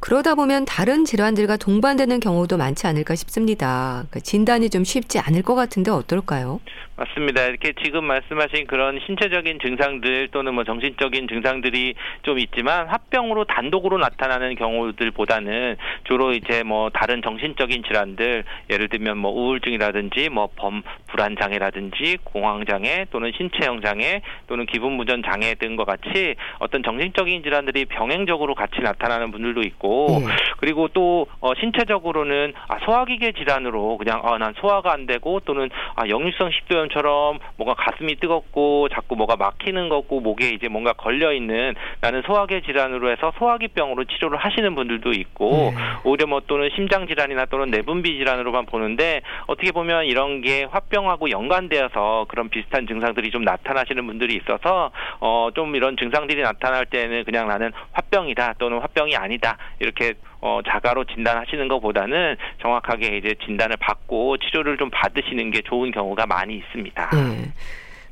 그러다 0.00 0.34
보면 0.34 0.64
다른 0.64 1.04
질환들과 1.04 1.56
동반되는 1.56 2.20
경우도 2.20 2.56
많지 2.56 2.86
않을까 2.86 3.14
싶습니다. 3.14 4.04
그러니까 4.08 4.20
진단이 4.20 4.70
좀 4.70 4.84
쉽지 4.84 5.18
않을 5.18 5.42
것 5.42 5.54
같은데 5.54 5.90
어떨까요? 5.90 6.60
맞습니다. 6.96 7.44
이렇게 7.44 7.74
지금 7.84 8.04
말씀하신 8.06 8.66
그런 8.66 8.98
신체적인 9.06 9.60
증상들 9.60 10.28
또는 10.32 10.54
뭐 10.54 10.64
정신적인 10.64 11.28
증상들이 11.28 11.94
좀 12.22 12.40
있지만 12.40 12.88
화병으로 12.88 13.44
단독으로 13.44 13.98
나타나는 13.98 14.56
경우들보다는 14.56 15.76
주로 16.08 16.32
이제 16.32 16.64
뭐 16.64 16.90
다른 16.90 17.22
정신적인 17.22 17.84
질환들 17.84 18.42
예를 18.70 18.88
들면 18.88 19.16
뭐 19.16 19.30
우울증이라든지 19.30 20.28
뭐 20.30 20.48
범 20.58 20.82
불안 21.06 21.36
장애라든지 21.40 22.18
공황 22.24 22.64
장애 22.66 23.06
또는 23.10 23.32
신체형 23.36 23.80
장애 23.82 24.22
또는 24.48 24.66
기분 24.66 24.92
무전 24.92 25.22
장애 25.22 25.54
등과 25.54 25.84
같이 25.84 26.34
어떤 26.58 26.82
정신적인 26.82 27.42
질환들이 27.42 27.84
병행적으로 27.86 28.54
같이 28.54 28.80
나타나는 28.80 29.30
분들도 29.30 29.62
있고 29.62 29.87
음. 30.18 30.26
그리고 30.58 30.88
또 30.88 31.26
어, 31.40 31.54
신체적으로는 31.54 32.52
아, 32.68 32.78
소화기계 32.84 33.32
질환으로 33.32 33.96
그냥 33.96 34.20
아, 34.24 34.38
난 34.38 34.54
소화가 34.60 34.92
안 34.92 35.06
되고 35.06 35.40
또는 35.40 35.70
아, 35.94 36.08
역류성 36.08 36.50
식도염처럼 36.50 37.38
뭔가 37.56 37.74
가슴이 37.74 38.16
뜨겁고 38.16 38.88
자꾸 38.88 39.16
뭐가 39.16 39.36
막히는 39.36 39.88
거고 39.88 40.20
목에 40.20 40.48
이제 40.50 40.68
뭔가 40.68 40.92
걸려 40.92 41.32
있는 41.32 41.74
나는 42.00 42.22
소화기 42.22 42.62
질환으로 42.62 43.10
해서 43.10 43.32
소화기병으로 43.38 44.04
치료를 44.04 44.38
하시는 44.38 44.74
분들도 44.74 45.12
있고 45.12 45.70
음. 45.70 45.74
오히려 46.04 46.26
뭐 46.26 46.40
또는 46.46 46.70
심장 46.74 47.06
질환이나 47.06 47.46
또는 47.46 47.70
내분비 47.70 48.16
질환으로만 48.18 48.66
보는데 48.66 49.22
어떻게 49.46 49.72
보면 49.72 50.06
이런 50.06 50.40
게 50.40 50.64
화병하고 50.64 51.30
연관되어서 51.30 52.26
그런 52.28 52.48
비슷한 52.48 52.86
증상들이 52.86 53.30
좀 53.30 53.42
나타나시는 53.42 54.06
분들이 54.06 54.36
있어서 54.36 54.90
어, 55.20 55.48
좀 55.54 55.74
이런 55.76 55.96
증상들이 55.96 56.42
나타날 56.42 56.86
때는 56.86 57.24
그냥 57.24 57.48
나는 57.48 57.72
화병이다 57.92 58.54
또는 58.58 58.80
화병이 58.80 59.16
아니다 59.16 59.56
이렇게 59.80 60.14
어, 60.40 60.60
자가로 60.66 61.04
진단하시는 61.04 61.68
것보다는 61.68 62.36
정확하게 62.62 63.18
이제 63.18 63.34
진단을 63.44 63.76
받고 63.78 64.38
치료를 64.38 64.76
좀 64.76 64.90
받으시는 64.90 65.50
게 65.50 65.62
좋은 65.62 65.90
경우가 65.90 66.26
많이 66.26 66.56
있습니다. 66.56 67.10
네. 67.12 67.52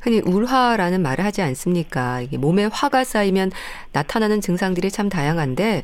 흔히 0.00 0.20
울화라는 0.24 1.02
말을 1.02 1.24
하지 1.24 1.42
않습니까? 1.42 2.20
이게 2.20 2.38
몸에 2.38 2.66
화가 2.66 3.04
쌓이면 3.04 3.50
나타나는 3.92 4.40
증상들이 4.40 4.90
참 4.90 5.08
다양한데 5.08 5.82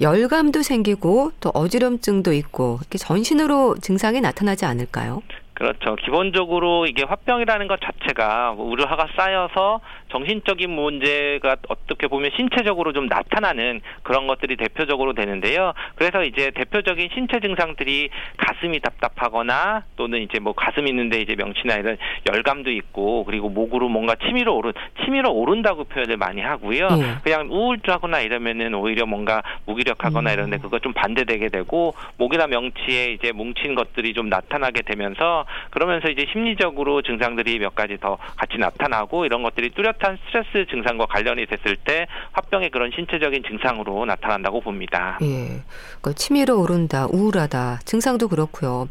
열감도 0.00 0.62
생기고 0.62 1.32
또 1.40 1.50
어지럼증도 1.54 2.32
있고 2.34 2.78
이렇게 2.80 2.98
전신으로 2.98 3.76
증상이 3.80 4.20
나타나지 4.20 4.64
않을까요? 4.66 5.22
그렇죠. 5.56 5.96
기본적으로 5.96 6.84
이게 6.84 7.02
화병이라는 7.02 7.66
것 7.66 7.80
자체가 7.80 8.52
우려화가 8.58 9.08
쌓여서 9.16 9.80
정신적인 10.10 10.68
문제가 10.68 11.56
어떻게 11.68 12.08
보면 12.08 12.30
신체적으로 12.36 12.92
좀 12.92 13.06
나타나는 13.06 13.80
그런 14.02 14.26
것들이 14.26 14.56
대표적으로 14.56 15.14
되는데요. 15.14 15.72
그래서 15.94 16.24
이제 16.24 16.50
대표적인 16.50 17.08
신체 17.14 17.40
증상들이 17.40 18.10
가슴이 18.36 18.80
답답하거나 18.80 19.84
또는 19.96 20.20
이제 20.20 20.38
뭐 20.40 20.52
가슴 20.52 20.86
있는데 20.88 21.22
이제 21.22 21.34
명치나 21.34 21.76
이런 21.76 21.96
열감도 22.30 22.70
있고 22.72 23.24
그리고 23.24 23.48
목으로 23.48 23.88
뭔가 23.88 24.14
치밀어 24.26 24.52
오른 24.52 24.74
치밀어 25.04 25.30
오른다고 25.30 25.84
표현을 25.84 26.18
많이 26.18 26.42
하고요. 26.42 26.86
음. 26.88 27.16
그냥 27.24 27.48
우울하거나 27.50 28.20
이러면은 28.20 28.74
오히려 28.74 29.06
뭔가 29.06 29.42
무기력하거나 29.64 30.30
음. 30.30 30.34
이런데 30.34 30.58
그거 30.58 30.80
좀 30.80 30.92
반대되게 30.92 31.48
되고 31.48 31.94
목이나 32.18 32.46
명치에 32.46 33.12
이제 33.12 33.32
뭉친 33.32 33.74
것들이 33.74 34.12
좀 34.12 34.28
나타나게 34.28 34.82
되면서 34.82 35.45
그러면서 35.70 36.08
이제 36.08 36.26
심리적으로 36.32 37.02
증상들이 37.02 37.58
몇 37.58 37.74
가지 37.74 37.96
더 37.98 38.18
같이 38.36 38.58
나타나고 38.58 39.24
이런 39.24 39.42
것들이 39.42 39.70
뚜렷한 39.70 40.18
스트레스 40.26 40.66
증상과 40.70 41.06
관련이 41.06 41.46
됐을 41.46 41.76
때 41.76 42.06
화병의 42.32 42.70
그런 42.70 42.90
신체적인 42.94 43.42
증상으로 43.44 44.04
나타난다고 44.04 44.60
봅니다. 44.60 45.18
예. 45.22 45.62
그러니까 46.00 46.12
치밀어 46.14 46.56
오른다, 46.56 47.06
우울하다, 47.10 47.80
증상도 47.84 48.28
그렇고요. 48.28 48.88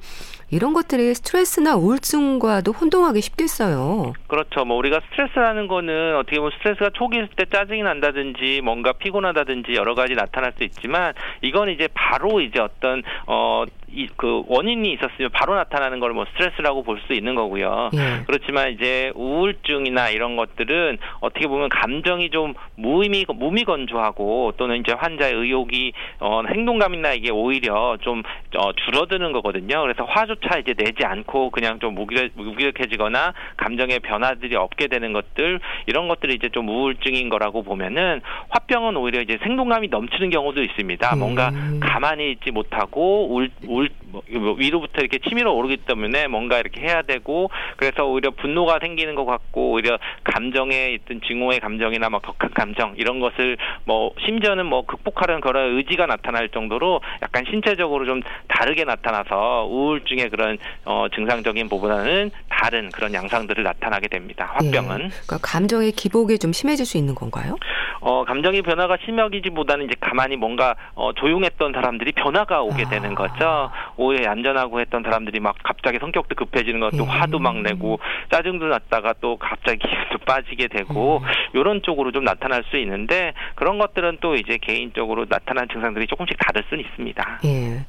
이런 0.52 0.74
것들이 0.74 1.14
스트레스나 1.16 1.76
우울증과도 1.76 2.72
혼동하기 2.72 3.20
쉽겠어요. 3.20 4.14
그렇죠. 4.28 4.64
뭐 4.64 4.78
우리가 4.78 5.02
스트레스라는 5.10 5.68
거는 5.68 6.16
어떻게 6.18 6.38
보면 6.38 6.52
스트레스가 6.58 6.92
초기일 6.94 7.30
때 7.36 7.46
짜증이 7.52 7.82
난다든지 7.82 8.62
뭔가 8.64 8.94
피곤하다든지 8.94 9.74
여러 9.74 9.96
가지 9.96 10.14
나타날 10.14 10.54
수 10.56 10.64
있지만 10.64 11.14
이건 11.42 11.70
이제 11.70 11.88
바로 11.94 12.42
이제 12.42 12.60
어떤 12.60 13.02
어 13.26 13.66
이, 13.96 14.08
그 14.16 14.44
원인이 14.48 14.92
있었으면 14.94 15.30
바로 15.32 15.56
나타나는 15.56 16.00
걸 16.00 16.16
뭐 16.16 16.26
스트레스라고 16.32 16.84
볼 16.84 16.96
수 17.08 17.14
있는 17.14 17.36
거고요. 17.36 17.92
예. 17.94 18.24
그렇지만 18.26 18.72
이제 18.72 19.12
우울증이나 19.16 20.10
이런 20.10 20.38
것들은 20.38 20.98
어떻게 21.20 21.46
보면 21.48 21.68
감정이 21.70 22.30
좀 22.30 22.54
무의미 22.76 23.26
무미건조하고 23.28 24.54
또는 24.58 24.78
이제 24.80 24.94
환자의 24.94 25.34
의욕이 25.34 25.92
어 26.22 26.42
행동감이나 26.48 27.14
이게 27.14 27.32
오히려 27.32 27.98
좀 28.02 28.24
어, 28.58 28.72
줄어드는 28.74 29.34
거거든요. 29.34 29.82
그래서 29.82 30.04
화조차 30.06 30.60
이제 30.60 30.74
내지 30.74 31.06
않고 31.06 31.50
그냥 31.50 31.80
좀 31.80 31.96
무기력, 31.96 32.32
무기력해지거나 32.36 33.34
감정의 33.58 34.00
변화들이 34.00 34.56
없게 34.56 34.88
되는 34.88 35.12
것들 35.14 35.60
이런 35.88 36.08
것들이 36.08 36.36
이제 36.36 36.50
좀 36.50 36.70
우울증인 36.70 37.30
거라고 37.30 37.64
보면은 37.64 38.22
화병은 38.50 38.96
오히려 38.96 39.22
이제 39.22 39.38
생동감이 39.44 39.90
넘치는 39.90 40.30
경우도 40.30 40.64
있습니다. 40.64 41.16
뭔가 41.18 41.50
음. 41.50 41.80
가만히 41.82 42.32
있지 42.32 42.52
못하고 42.52 43.28
울, 43.34 43.50
울 43.68 43.85
뭐, 43.86 43.96
뭐 44.04 44.05
위로부터 44.30 45.02
이렇게 45.02 45.20
치밀어 45.20 45.52
오르기 45.52 45.78
때문에 45.78 46.28
뭔가 46.28 46.60
이렇게 46.60 46.82
해야 46.82 47.02
되고 47.02 47.50
그래서 47.78 48.06
오히려 48.06 48.32
분노가 48.32 48.80
생기는 48.80 49.16
것 49.16 49.26
같고 49.26 49.72
오히려 49.72 49.98
감정에 50.24 50.94
있던 50.94 51.22
증오의 51.28 51.60
감정이나 51.60 52.10
뭐 52.10 52.20
격한 52.20 52.52
감정 52.54 52.94
이런 52.98 53.20
것을 53.20 53.58
뭐 53.86 54.12
심지어는 54.26 54.66
뭐 54.66 54.86
극복하려는 54.86 55.42
그런 55.42 55.78
의지가 55.78 56.06
나타날 56.08 56.50
정도로 56.50 57.02
약간 57.22 57.46
신체적으로 57.50 58.06
좀 58.06 58.22
다르게 58.48 58.84
나타나서 58.84 59.68
우울증의 59.70 60.30
그런 60.30 60.58
어 60.86 61.08
증상적인 61.14 61.70
부분은 61.70 62.32
다른 62.50 62.90
그런 62.90 63.14
양상들을 63.14 63.64
나타나게 63.64 64.08
됩니다. 64.08 64.54
화병은. 64.56 64.96
예. 64.96 65.10
그러니까 65.10 65.38
감정의 65.42 65.92
기복이 65.92 66.40
좀 66.40 66.54
심해질 66.54 66.86
수 66.86 66.98
있는 66.98 67.14
건가요? 67.14 67.58
어 68.02 68.24
감정의 68.24 68.62
변화가 68.62 68.98
심하기보다는 69.06 69.86
이제 69.86 69.96
가만히 70.00 70.36
뭔가 70.36 70.76
어 70.96 71.12
조용했던 71.14 71.74
사람들이 71.74 72.12
변화가 72.14 72.62
오게 72.62 72.86
아. 72.86 72.90
되는 72.90 73.16
거죠. 73.16 73.72
오 73.98 74.15
히려 74.16 74.24
얌전하고 74.24 74.80
했던 74.80 75.04
사람들이 75.04 75.40
막 75.40 75.56
갑자기 75.64 76.00
성격도 76.00 76.36
급해지는 76.36 76.80
것도 76.80 77.04
음. 77.04 77.10
화도 77.10 77.40
막 77.40 77.62
내고 77.62 78.00
짜증도 78.32 78.68
났다가 78.68 79.14
또 79.20 79.38
갑자기 79.38 79.80
기운도 79.86 80.20
빠지게 80.26 80.68
되고 80.68 81.18
음. 81.18 81.26
이런 81.54 81.82
쪽으로 81.82 82.12
좀 82.12 82.24
나타날 82.24 82.64
수 82.70 82.78
있는데 82.78 83.34
그런 83.56 83.78
것들은 83.78 84.20
또 84.22 84.36
이제 84.36 84.58
개인적으로 84.58 85.26
나타난 85.26 85.68
증상들이 85.68 86.08
조금씩 86.08 86.38
다를 86.40 86.64
수는 86.70 86.84
있습니다. 86.84 87.42
예. 87.46 87.86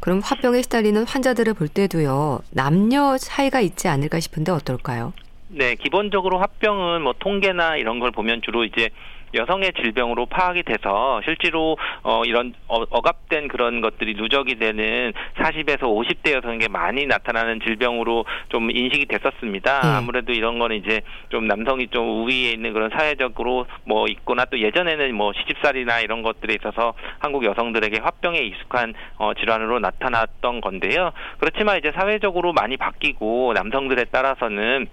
그럼 0.00 0.20
화병에 0.24 0.62
시달리는 0.62 1.04
환자들을 1.06 1.54
볼 1.54 1.68
때도요 1.68 2.40
남녀 2.52 3.18
차이가 3.18 3.60
있지 3.60 3.86
않을까 3.88 4.18
싶은데 4.18 4.50
어떨까요? 4.50 5.12
네, 5.48 5.74
기본적으로 5.74 6.38
화병은 6.38 7.02
뭐 7.02 7.12
통계나 7.18 7.76
이런 7.76 7.98
걸 7.98 8.10
보면 8.12 8.40
주로 8.42 8.64
이제 8.64 8.88
여성의 9.34 9.72
질병으로 9.80 10.26
파악이 10.26 10.62
돼서 10.62 11.20
실제로 11.24 11.76
어 12.02 12.22
이런 12.24 12.54
어, 12.66 12.82
억압된 12.90 13.48
그런 13.48 13.80
것들이 13.80 14.14
누적이 14.14 14.56
되는 14.56 15.12
40에서 15.36 15.82
50대 15.82 16.32
여성에게 16.34 16.68
많이 16.68 17.06
나타나는 17.06 17.60
질병으로 17.60 18.24
좀 18.48 18.70
인식이 18.70 19.06
됐었습니다. 19.06 19.80
음. 19.80 19.96
아무래도 19.96 20.32
이런 20.32 20.58
거는 20.58 20.76
이제 20.76 21.00
좀 21.28 21.46
남성이 21.46 21.88
좀 21.88 22.22
우위에 22.22 22.52
있는 22.52 22.72
그런 22.72 22.90
사회적으로 22.90 23.66
뭐 23.84 24.06
있거나 24.08 24.44
또 24.46 24.58
예전에는 24.58 25.14
뭐 25.14 25.32
시집살이나 25.32 26.00
이런 26.00 26.22
것들에 26.22 26.54
있어서 26.54 26.94
한국 27.18 27.44
여성들에게 27.44 28.00
화병에 28.00 28.38
익숙한 28.38 28.94
어 29.18 29.34
질환으로 29.34 29.78
나타났던 29.78 30.60
건데요. 30.60 31.12
그렇지만 31.38 31.78
이제 31.78 31.92
사회적으로 31.92 32.52
많이 32.52 32.76
바뀌고 32.76 33.52
남성들에 33.54 34.04
따라서는 34.06 34.88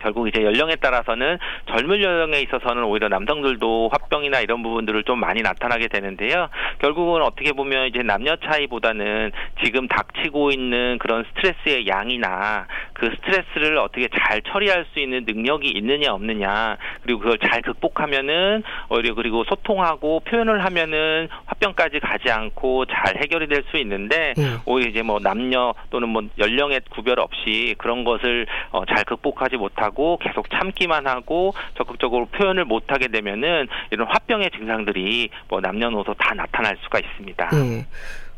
결국 0.00 0.28
이제 0.28 0.42
연령에 0.42 0.76
따라서는 0.76 1.38
젊은 1.68 2.02
연령에 2.02 2.40
있어서는 2.40 2.84
오히려 2.84 3.08
남성들도 3.08 3.90
화병이나 3.92 4.40
이런 4.40 4.62
부분들을 4.62 5.04
좀 5.04 5.20
많이 5.20 5.42
나타나게 5.42 5.88
되는데요. 5.88 6.48
결국은 6.78 7.22
어떻게 7.22 7.52
보면 7.52 7.88
이제 7.88 8.02
남녀 8.02 8.36
차이보다는 8.36 9.32
지금 9.62 9.88
닥치고 9.88 10.50
있는 10.50 10.98
그런 10.98 11.24
스트레스의 11.24 11.86
양이나 11.86 12.66
그 12.94 13.10
스트레스를 13.16 13.76
어떻게 13.78 14.08
잘 14.08 14.40
처리할 14.42 14.86
수 14.92 15.00
있는 15.00 15.24
능력이 15.26 15.68
있느냐 15.68 16.12
없느냐 16.12 16.78
그리고 17.02 17.20
그걸 17.20 17.38
잘 17.38 17.60
극복하면은 17.62 18.62
오히려 18.88 19.14
그리고 19.14 19.44
소통하고 19.44 20.20
표현을 20.20 20.64
하면은 20.64 21.28
화병까지 21.46 22.00
가지 22.00 22.30
않고 22.30 22.86
잘 22.86 23.16
해결이 23.22 23.48
될 23.48 23.66
수 23.70 23.76
있는데 23.78 24.34
음. 24.38 24.58
오히려 24.64 24.90
이제 24.90 25.02
뭐 25.02 25.18
남녀 25.18 25.74
또는 25.90 26.08
뭐 26.08 26.22
연령의 26.38 26.80
구별 26.90 27.20
없이 27.20 27.74
그런 27.78 28.04
것을 28.04 28.46
어, 28.70 28.84
잘 28.86 29.04
극복하지 29.04 29.56
못하고 29.56 29.85
하고 29.86 30.18
계속 30.20 30.50
참기만 30.50 31.06
하고 31.06 31.54
적극적으로 31.76 32.26
표현을 32.26 32.64
못 32.64 32.90
하게 32.92 33.08
되면은 33.08 33.68
이런 33.90 34.06
화병의 34.08 34.50
증상들이 34.50 35.30
뭐 35.48 35.60
남녀노소 35.60 36.14
다 36.14 36.34
나타날 36.34 36.76
수가 36.82 36.98
있습니다. 36.98 37.48
네. 37.50 37.86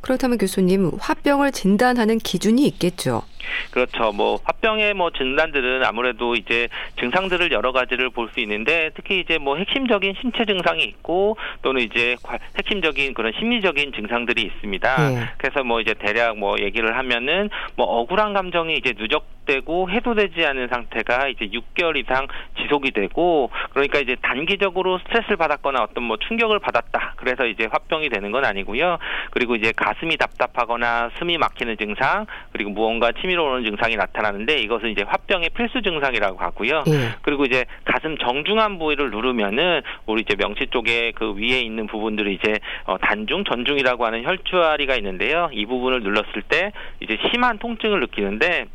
그렇다면 0.00 0.38
교수님, 0.38 0.92
화병을 1.00 1.50
진단하는 1.50 2.18
기준이 2.18 2.64
있겠죠? 2.68 3.22
그렇죠. 3.72 4.12
뭐 4.12 4.38
화병의 4.44 4.94
뭐 4.94 5.10
진단들은 5.10 5.84
아무래도 5.84 6.36
이제 6.36 6.68
증상들을 7.00 7.50
여러 7.50 7.72
가지를 7.72 8.10
볼 8.10 8.28
수 8.32 8.40
있는데 8.40 8.90
특히 8.94 9.20
이제 9.20 9.38
뭐 9.38 9.56
핵심적인 9.56 10.14
신체 10.20 10.44
증상이 10.44 10.84
있고 10.84 11.36
또는 11.62 11.82
이제 11.82 12.14
핵심적인 12.56 13.14
그런 13.14 13.32
심리적인 13.38 13.92
증상들이 13.92 14.42
있습니다. 14.42 15.10
네. 15.10 15.20
그래서 15.38 15.64
뭐 15.64 15.80
이제 15.80 15.94
대략 15.94 16.38
뭐 16.38 16.56
얘기를 16.60 16.96
하면은 16.96 17.50
뭐 17.74 17.86
억울한 17.86 18.34
감정이 18.34 18.76
이제 18.76 18.92
누적 18.92 19.26
되고 19.48 19.88
해소되지 19.90 20.44
않은 20.44 20.68
상태가 20.68 21.28
이제 21.28 21.48
6개월 21.48 21.96
이상 21.96 22.28
지속이 22.60 22.90
되고 22.92 23.50
그러니까 23.70 23.98
이제 23.98 24.16
단기적으로 24.20 24.98
스트레스를 24.98 25.38
받았거나 25.38 25.82
어떤 25.82 26.04
뭐 26.04 26.18
충격을 26.18 26.58
받았다. 26.58 27.14
그래서 27.16 27.46
이제 27.46 27.66
화병이 27.70 28.10
되는 28.10 28.30
건 28.30 28.44
아니고요. 28.44 28.98
그리고 29.30 29.56
이제 29.56 29.72
가슴이 29.74 30.18
답답하거나 30.18 31.10
숨이 31.18 31.38
막히는 31.38 31.78
증상 31.78 32.26
그리고 32.52 32.70
무언가 32.70 33.10
치밀 33.12 33.38
치밀어 33.38 33.44
오는 33.44 33.64
증상이 33.64 33.96
나타나는데 33.96 34.58
이것은 34.58 34.90
이제 34.90 35.04
화병의 35.06 35.50
필수 35.50 35.80
증상이라고 35.80 36.38
하고요. 36.38 36.82
예. 36.88 37.14
그리고 37.22 37.44
이제 37.44 37.64
가슴 37.84 38.18
정중한 38.18 38.78
부위를 38.78 39.10
누르면은 39.10 39.82
우리 40.06 40.22
이제 40.22 40.34
명치 40.34 40.66
쪽에 40.70 41.12
그 41.14 41.34
위에 41.34 41.60
있는 41.60 41.86
부분들이 41.86 42.34
이제 42.34 42.54
어 42.84 42.98
단중, 42.98 43.44
전중이라고 43.44 44.04
하는 44.04 44.24
혈주아리가 44.24 44.96
있는데요. 44.96 45.48
이 45.52 45.64
부분을 45.66 46.02
눌렀을 46.02 46.42
때 46.42 46.72
이제 47.00 47.16
심한 47.30 47.58
통증을 47.58 48.00
느끼는데 48.00 48.66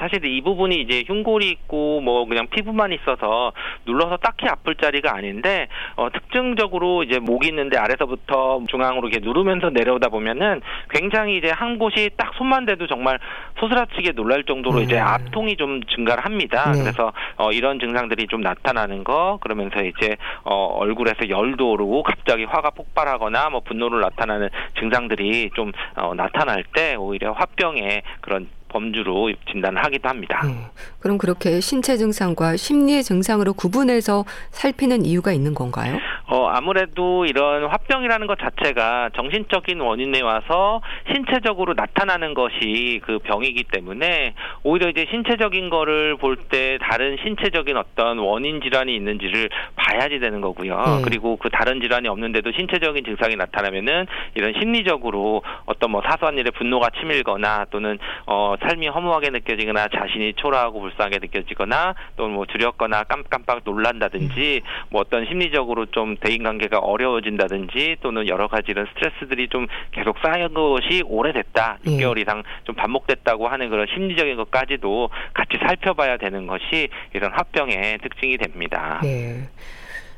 사실 0.00 0.24
이 0.24 0.40
부분이 0.40 0.80
이제 0.80 1.04
흉골이 1.06 1.50
있고 1.50 2.00
뭐 2.00 2.24
그냥 2.24 2.46
피부만 2.48 2.92
있어서 2.92 3.52
눌러서 3.86 4.16
딱히 4.16 4.46
아플 4.48 4.74
자리가 4.74 5.14
아닌데 5.14 5.68
어, 5.96 6.08
특징적으로 6.10 7.02
이제 7.02 7.18
목이 7.18 7.48
있는데 7.48 7.76
아래서부터 7.76 8.62
중앙으로 8.68 9.08
이렇게 9.08 9.24
누르면서 9.24 9.68
내려오다 9.68 10.08
보면은 10.08 10.62
굉장히 10.88 11.36
이제 11.36 11.50
한 11.50 11.78
곳이 11.78 12.10
딱 12.16 12.32
손만 12.36 12.64
대도 12.64 12.86
정말 12.86 13.18
소스라치게 13.60 14.12
놀랄 14.12 14.44
정도로 14.44 14.78
네. 14.78 14.84
이제 14.84 14.98
압통이 14.98 15.56
좀 15.56 15.82
증가를 15.84 16.24
합니다. 16.24 16.72
네. 16.72 16.80
그래서 16.80 17.12
어, 17.36 17.52
이런 17.52 17.78
증상들이 17.78 18.26
좀 18.28 18.40
나타나는 18.40 19.04
거 19.04 19.38
그러면서 19.42 19.82
이제 19.82 20.16
어, 20.44 20.78
얼굴에서 20.78 21.28
열도 21.28 21.72
오르고 21.72 22.04
갑자기 22.04 22.44
화가 22.44 22.70
폭발하거나 22.70 23.50
뭐 23.50 23.60
분노를 23.60 24.00
나타나는 24.00 24.48
증상들이 24.78 25.50
좀 25.54 25.72
어, 25.96 26.14
나타날 26.14 26.64
때 26.72 26.94
오히려 26.94 27.32
화병의 27.32 28.02
그런 28.22 28.48
범주로 28.70 29.32
진단을 29.50 29.84
하기도 29.84 30.08
합니다. 30.08 30.42
네. 30.44 30.54
그럼 31.00 31.18
그렇게 31.18 31.60
신체 31.60 31.96
증상과 31.96 32.56
심리 32.56 33.02
증상으로 33.02 33.52
구분해서 33.54 34.24
살피는 34.50 35.04
이유가 35.04 35.32
있는 35.32 35.54
건가요? 35.54 35.98
어, 36.26 36.46
아무래도 36.46 37.26
이런 37.26 37.64
화병이라는 37.66 38.26
것 38.26 38.38
자체가 38.38 39.10
정신적인 39.16 39.80
원인에 39.80 40.20
와서 40.20 40.80
신체적으로 41.12 41.74
나타나는 41.74 42.34
것이 42.34 43.00
그 43.04 43.18
병이기 43.18 43.64
때문에 43.72 44.34
오히려 44.62 44.88
이제 44.88 45.06
신체적인 45.10 45.70
거를 45.70 46.16
볼 46.16 46.36
때 46.50 46.78
다른 46.80 47.16
신체적인 47.22 47.76
어떤 47.76 48.18
원인 48.18 48.60
질환이 48.60 48.94
있는지를 48.96 49.50
봐야지 49.76 50.18
되는 50.18 50.40
거고요. 50.40 50.76
네. 50.76 51.02
그리고 51.04 51.36
그 51.36 51.50
다른 51.50 51.80
질환이 51.80 52.08
없는데도 52.08 52.52
신체적인 52.52 53.04
증상이 53.04 53.36
나타나면은 53.36 54.06
이런 54.34 54.54
심리적으로 54.58 55.42
어떤 55.66 55.90
뭐 55.90 56.02
사소한 56.08 56.38
일에 56.38 56.50
분노가 56.50 56.88
치밀거나 56.98 57.66
또는 57.70 57.98
어 58.26 58.54
삶이 58.60 58.88
허무하게 58.88 59.30
느껴지거나 59.30 59.88
자신이 59.88 60.34
초라하고 60.34 60.80
불쌍하게 60.80 61.18
느껴지거나 61.20 61.94
또는 62.16 62.34
뭐 62.34 62.46
두렵거나 62.46 63.04
깜깜빡 63.04 63.62
놀란다든지 63.64 64.62
뭐 64.90 65.00
어떤 65.00 65.26
심리적으로 65.26 65.86
좀 65.86 66.16
대인 66.16 66.42
관계가 66.42 66.78
어려워진다든지 66.78 67.96
또는 68.02 68.28
여러 68.28 68.48
가지 68.48 68.70
이런 68.70 68.86
스트레스들이 68.86 69.48
좀 69.48 69.66
계속 69.92 70.16
쌓인 70.22 70.52
것이 70.54 71.02
오래됐다. 71.06 71.78
6개월 71.86 72.18
예. 72.18 72.22
이상 72.22 72.42
좀 72.64 72.74
반복됐다고 72.74 73.48
하는 73.48 73.70
그런 73.70 73.86
심리적인 73.92 74.36
것까지도 74.36 75.10
같이 75.34 75.58
살펴봐야 75.66 76.16
되는 76.16 76.46
것이 76.46 76.88
이런 77.14 77.32
합병의 77.32 77.98
특징이 77.98 78.36
됩니다. 78.38 79.00
네. 79.02 79.48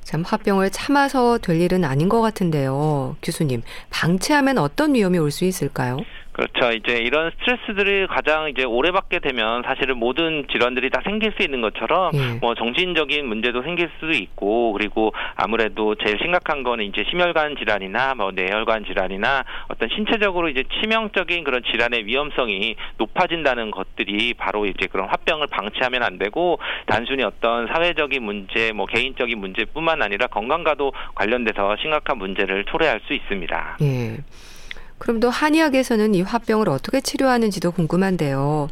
참 0.03 0.23
화병을 0.27 0.71
참아서 0.71 1.39
될 1.39 1.61
일은 1.61 1.85
아닌 1.85 2.09
것 2.09 2.21
같은데요. 2.21 3.17
교수님, 3.23 3.63
방치하면 3.91 4.59
어떤 4.59 4.95
위험이 4.95 5.19
올 5.19 5.31
수 5.31 5.45
있을까요? 5.45 5.99
그렇죠. 6.33 6.73
이제 6.73 6.97
이런 6.97 7.31
스트레스들이 7.31 8.07
가장 8.07 8.49
이제 8.49 8.65
오래 8.65 8.91
받게 8.91 9.19
되면 9.19 9.63
사실은 9.65 9.99
모든 9.99 10.47
질환들이 10.51 10.89
다 10.89 11.03
생길 11.05 11.33
수 11.37 11.43
있는 11.43 11.61
것처럼 11.61 12.11
예. 12.15 12.39
뭐 12.41 12.55
정신적인 12.55 13.27
문제도 13.27 13.63
생길 13.63 13.91
수도 14.01 14.13
있고 14.13 14.73
그리고 14.73 15.13
아무래도 15.37 15.95
제일 15.97 16.19
심각한 16.19 16.63
거는 16.63 16.87
이제 16.87 17.05
심혈관 17.11 17.57
질환이나 17.57 18.15
뭐 18.15 18.31
뇌혈관 18.31 18.87
질환이나 18.87 19.45
어떤 19.69 19.91
신체적으로 19.91 20.49
이제 20.49 20.65
치명적인 20.81 21.45
그런 21.45 21.63
질환의 21.71 22.07
위험성이 22.07 22.77
높아진다는 22.97 23.71
것들이 23.71 24.33
바로 24.33 24.65
이제 24.65 24.87
그런 24.87 25.09
화병을 25.09 25.49
방치하면 25.49 26.03
안 26.03 26.19
되고 26.19 26.59
단순히 26.87 27.25
어떤 27.25 27.67
사회적인 27.67 28.23
문제 28.23 28.73
뭐 28.73 28.87
개인적인 28.87 29.39
문제뿐만 29.39 30.01
아니라 30.01 30.29
건강과도 30.29 30.93
관련돼서 31.15 31.77
심각한 31.77 32.17
문제를 32.17 32.65
초래할 32.65 33.01
수 33.07 33.13
있습니다. 33.13 33.77
예. 33.83 34.17
그럼 35.03 35.19
또 35.19 35.31
한의학에서는 35.31 36.15
이 36.15 36.23
화병을 36.23 36.69
어떻게 36.69 37.01
치료하는지도 37.01 37.73
궁금한데요. 37.73 38.69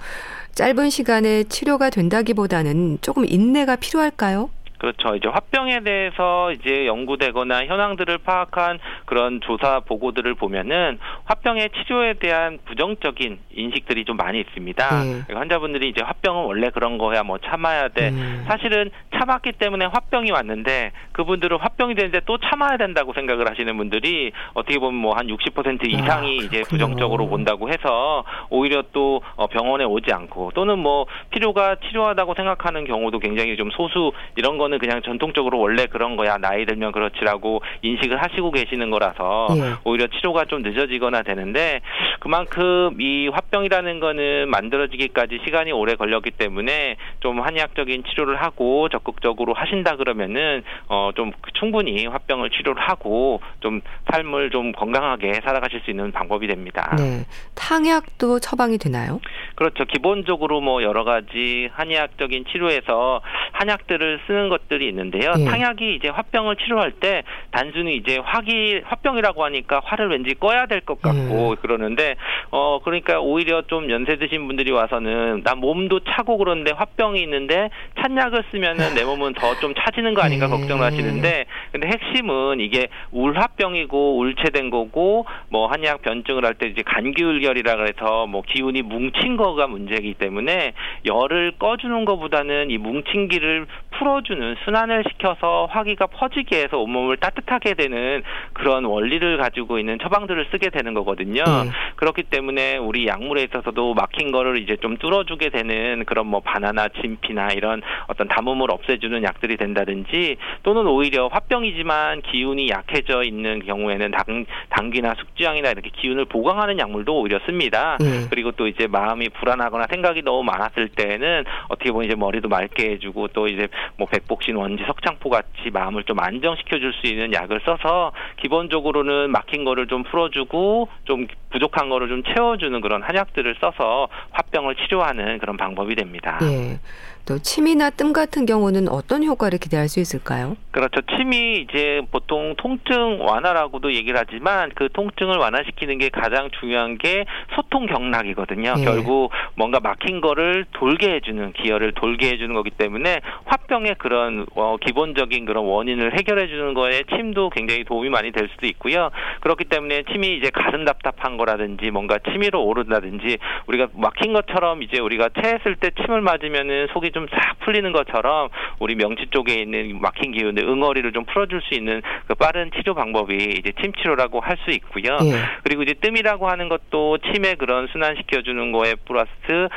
짧은 0.55 0.88
시간에 0.88 1.43
치료가 1.43 1.90
된다기보다는 1.90 2.99
조금 3.01 3.25
인내가 3.27 3.75
필요할까요? 3.75 4.49
그렇죠. 4.81 5.14
이제 5.14 5.29
화병에 5.29 5.81
대해서 5.81 6.51
이제 6.53 6.87
연구되거나 6.87 7.66
현황들을 7.66 8.19
파악한 8.19 8.81
그런 9.05 9.40
조사 9.43 9.81
보고들을 9.81 10.35
보면은 10.35 10.99
화병의 11.27 11.71
치료에 11.71 12.14
대한 12.14 12.59
부정적인 12.64 13.38
인식들이 13.55 14.05
좀 14.05 14.16
많이 14.16 14.40
있습니다. 14.40 15.05
네. 15.05 15.35
환자분들이 15.35 15.90
이제 15.90 16.03
화병은 16.03 16.45
원래 16.45 16.71
그런 16.71 16.99
거야 16.99 17.23
뭐 17.23 17.38
참아야 17.38 17.88
돼. 17.88 18.09
음. 18.09 18.45
사실은 18.49 18.90
참았기 19.16 19.53
때문에 19.53 19.85
화병이 19.85 20.33
왔는데 20.33 20.90
그분들은 21.12 21.59
화병이 21.59 21.95
되는데 21.95 22.21
또 22.27 22.38
참아야 22.38 22.77
된다고 22.77 23.12
생각을 23.12 23.49
하시는 23.49 23.77
분들이 23.77 24.33
어떻게 24.55 24.79
보면 24.79 25.01
뭐 25.01 25.21
한 25.21 25.27
60% 25.27 25.87
이상이 25.87 26.40
아, 26.40 26.45
이제 26.45 26.62
부정적으로 26.62 27.29
본다고 27.29 27.69
해서 27.69 28.25
오히려 28.49 28.83
또 28.93 29.21
어, 29.37 29.47
병원에 29.49 29.85
오지 29.85 30.11
않고 30.12 30.53
또는 30.55 30.79
뭐 30.79 31.05
필요가 31.31 31.77
치료하다고 31.77 32.35
생각하는 32.35 32.85
경우도 32.87 33.19
굉장히 33.19 33.57
좀 33.59 33.71
소수 33.71 34.12
이런 34.37 34.57
건 34.57 34.70
거는 34.71 34.79
그냥 34.79 35.03
전통적으로 35.03 35.59
원래 35.59 35.87
그런 35.87 36.17
거야 36.17 36.39
나이 36.39 36.65
들면 36.65 36.93
그렇지라고 36.93 37.63
인식을 37.83 38.23
하시고 38.23 38.53
계시는 38.53 38.91
거라서 38.91 39.49
예. 39.57 39.75
오히려 39.85 40.07
치료가 40.07 40.45
좀 40.45 40.63
늦어지거나 40.63 41.23
되는데 41.23 41.81
그만큼 42.21 42.97
이 43.01 43.29
화병이라는 43.29 44.01
거는 44.01 44.49
만들어지기까지 44.49 45.41
시간이 45.45 45.73
오래 45.73 45.95
걸렸기 45.97 46.31
때문에 46.31 46.97
좀 47.21 47.41
한의학적인 47.41 48.05
치료를 48.05 48.41
하고 48.43 48.89
적극적으로 48.89 49.53
하신다 49.55 49.97
그러면은 49.97 50.63
어 50.89 51.11
좀 51.15 51.33
충분히 51.55 52.07
화병을 52.07 52.51
치료를 52.51 52.81
하고 52.81 53.41
좀 53.61 53.81
삶을 54.13 54.51
좀 54.51 54.73
건강하게 54.73 55.41
살아가실 55.45 55.81
수 55.85 55.91
있는 55.91 56.13
방법이 56.13 56.47
됩니다. 56.47 56.95
네. 56.97 57.25
탕약도 57.55 58.39
처방이 58.39 58.79
되나요? 58.79 59.21
그렇죠. 59.57 59.85
기본적으로 59.85 60.61
뭐 60.61 60.83
여러 60.83 61.05
가지 61.05 61.69
한의학적인 61.73 62.45
치료에서 62.51 63.21
한약들을 63.53 64.21
쓰는 64.27 64.49
것 64.49 64.60
것들이 64.61 64.88
있는데요. 64.88 65.33
예. 65.38 65.44
탕약이 65.44 65.94
이제 65.96 66.09
화병을 66.09 66.57
치료할 66.57 66.92
때 66.92 67.23
단순히 67.51 67.96
이제 67.96 68.18
화기 68.18 68.83
화병이라고 68.85 69.44
하니까 69.44 69.81
화를 69.85 70.09
왠지 70.11 70.35
꺼야 70.35 70.66
될 70.66 70.81
것 70.81 71.01
같고 71.03 71.53
예. 71.53 71.61
그러는데 71.61 72.16
어 72.51 72.81
그러니까 72.83 73.20
오히려 73.20 73.62
좀 73.62 73.90
연세 73.90 74.16
드신 74.16 74.46
분들이 74.46 74.70
와서는 74.73 75.42
나 75.44 75.55
몸도 75.55 76.01
차고 76.01 76.38
그런데 76.38 76.73
화병이 76.73 77.20
있는데 77.23 77.68
찬약을 78.01 78.44
쓰면은 78.51 78.94
내 78.94 79.05
몸은 79.05 79.35
더 79.35 79.51
좀 79.61 79.75
차지는 79.75 80.14
거 80.14 80.23
아닌가 80.23 80.46
예. 80.46 80.51
걱정을 80.51 80.85
하시는데 80.87 81.44
근데 81.73 81.88
핵심은 81.88 82.61
이게 82.61 82.87
울화병이고 83.11 84.18
울체된 84.18 84.70
거고 84.70 85.27
뭐 85.49 85.66
한약 85.66 86.03
변증을 86.03 86.44
할 86.44 86.55
때 86.55 86.66
이제 86.66 86.83
간기울결이라 86.83 87.77
그래서 87.77 88.27
뭐 88.27 88.42
기운이 88.46 88.83
뭉친 88.83 89.37
거가 89.37 89.66
문제이기 89.66 90.14
때문에 90.14 90.73
열을 91.07 91.53
꺼주는 91.59 92.05
것보다는 92.05 92.70
이 92.70 92.77
뭉친 92.79 93.29
기를 93.29 93.66
풀어주는 93.92 94.50
순환을 94.65 95.05
시켜서 95.09 95.67
화기가 95.71 96.07
퍼지게 96.07 96.63
해서 96.63 96.79
온몸을 96.79 97.17
따뜻하게 97.19 97.75
되는 97.75 98.23
그런 98.53 98.85
원리를 98.85 99.39
가지고 99.39 99.79
있는 99.79 99.99
처방들을 99.99 100.49
쓰게 100.51 100.71
되는 100.71 100.95
거거든요. 100.95 101.45
네. 101.45 101.71
그렇기 101.97 102.25
때문에 102.25 102.77
우리 102.77 103.07
약물에 103.07 103.43
있어서도 103.45 103.95
막힌 103.95 104.33
거를 104.33 104.59
이제 104.59 104.77
좀 104.77 104.97
뚫어주게 104.97 105.51
되는 105.51 106.05
그런 106.05 106.27
뭐 106.27 106.41
바나나 106.41 106.89
진피나 107.01 107.49
이런 107.49 107.83
어떤 108.07 108.29
담음을 108.29 108.71
없애주는 108.71 109.23
약들이 109.23 109.57
된다든지 109.57 110.37
또는 110.63 110.87
오히려 110.87 111.29
화병이지만 111.29 112.23
기운이 112.23 112.69
약해져 112.69 113.23
있는 113.23 113.65
경우에는 113.65 114.11
당, 114.11 114.47
당귀나 114.71 115.15
숙주향이나 115.19 115.71
이렇게 115.71 115.91
기운을 115.91 116.27
보강하는 116.27 116.79
약물도 116.79 117.21
오히려 117.21 117.39
씁니다. 117.47 117.99
음. 118.01 118.27
그리고 118.31 118.53
또 118.53 118.67
이제 118.67 118.87
마음이 118.87 119.29
불안하거나 119.31 119.87
생각이 119.91 120.23
너무 120.23 120.43
많았을 120.45 120.89
때는 120.89 121.45
어떻게 121.69 121.91
보면 121.93 122.07
이제 122.07 122.15
머리도 122.15 122.49
맑게 122.49 122.93
해주고 122.93 123.29
또 123.29 123.47
이제 123.47 123.69
뭐 123.97 124.07
백복 124.07 124.39
신 124.42 124.57
원지 124.57 124.83
석창포 124.87 125.31
같이 125.31 125.70
마음을 125.72 126.05
좀 126.05 126.18
안정시켜 126.20 126.79
줄 126.79 126.90
수 127.00 127.07
있는 127.07 127.33
약을 127.33 127.61
써서 127.64 128.12
기본적으로는 128.42 129.31
막힌 129.31 129.64
거를 129.64 129.87
좀 129.87 130.03
풀어주고 130.03 130.88
좀 131.05 131.26
부족한 131.50 131.88
거를 131.88 132.09
좀 132.09 132.22
채워주는 132.24 132.81
그런 132.81 133.03
한약들을 133.03 133.57
써서 133.61 134.09
화병을 134.33 134.74
치료하는 134.76 135.38
그런 135.38 135.57
방법이 135.57 135.94
됩니다. 135.94 136.38
예. 136.42 136.79
또 137.26 137.38
침이나 137.38 137.90
뜸 137.90 138.12
같은 138.12 138.44
경우는 138.46 138.88
어떤 138.88 139.22
효과를 139.22 139.59
기대할 139.59 139.88
수 139.88 140.00
있을까요? 140.00 140.57
그렇죠. 140.72 141.00
침이 141.16 141.61
이제 141.61 142.00
보통 142.11 142.55
통증 142.57 143.18
완화라고도 143.24 143.92
얘기를 143.94 144.18
하지만 144.18 144.70
그 144.74 144.88
통증을 144.92 145.37
완화시키는 145.37 145.98
게 145.98 146.09
가장 146.09 146.50
중요한 146.59 146.98
게 146.98 147.26
소통 147.55 147.87
경락이거든요. 147.87 148.74
예. 148.79 148.85
결국 148.85 149.31
뭔가 149.55 149.79
막힌 149.81 150.20
거를 150.20 150.64
돌게 150.72 151.14
해주는 151.16 151.53
기혈을 151.53 151.92
돌게 151.92 152.31
해주는 152.31 152.53
거기 152.55 152.70
때문에 152.70 153.20
화병의 153.44 153.96
그런 153.98 154.30
어, 154.55 154.77
기본적인 154.81 155.45
그런 155.45 155.64
원인을 155.64 156.16
해결해 156.19 156.49
주는 156.49 156.75
거에 156.75 157.03
침도 157.14 157.51
굉장히 157.51 157.85
도움이 157.85 158.09
많이 158.11 158.33
될 158.33 158.49
수도 158.53 158.66
있고요. 158.66 159.11
그렇기 159.40 159.64
때문에 159.64 160.05
침이 160.12 160.37
이제 160.37 160.51
가슴 160.51 160.85
답답한 160.85 161.37
거라든지 161.37 161.90
뭔가 161.90 162.19
침위로 162.19 162.64
오른다든지 162.64 163.38
우리가 163.66 163.88
막힌 163.95 164.33
것처럼 164.33 164.83
이제 164.83 164.99
우리가 165.01 165.31
체했을 165.40 165.77
때 165.77 165.90
침을 166.01 166.21
맞으면은 166.21 166.88
속이 166.93 167.11
좀 167.12 167.27
싹 167.31 167.61
풀리는 167.61 167.93
것처럼 167.93 168.49
우리 168.79 168.95
명치 168.95 169.27
쪽에 169.31 169.55
있는 169.55 170.01
막힌 170.01 170.33
기운들 170.33 170.64
응어리를 170.64 171.12
좀 171.12 171.25
풀어줄 171.25 171.61
수 171.62 171.75
있는 171.75 172.03
그 172.27 172.35
빠른 172.35 172.71
치료 172.75 172.95
방법이 172.95 173.35
이제 173.37 173.73
침 173.81 173.93
치료라고 173.93 174.40
할 174.40 174.61
수 174.61 174.71
있고요. 174.73 175.16
예. 175.25 175.33
그리고 175.64 175.83
이제 175.83 175.95
뜸이라고 175.95 176.47
하는 176.47 176.69
것도 176.69 177.16
침의 177.33 177.57
그런 177.57 177.87
순환시켜주는 177.87 178.73
거에 178.73 178.95
플러스 179.07 179.31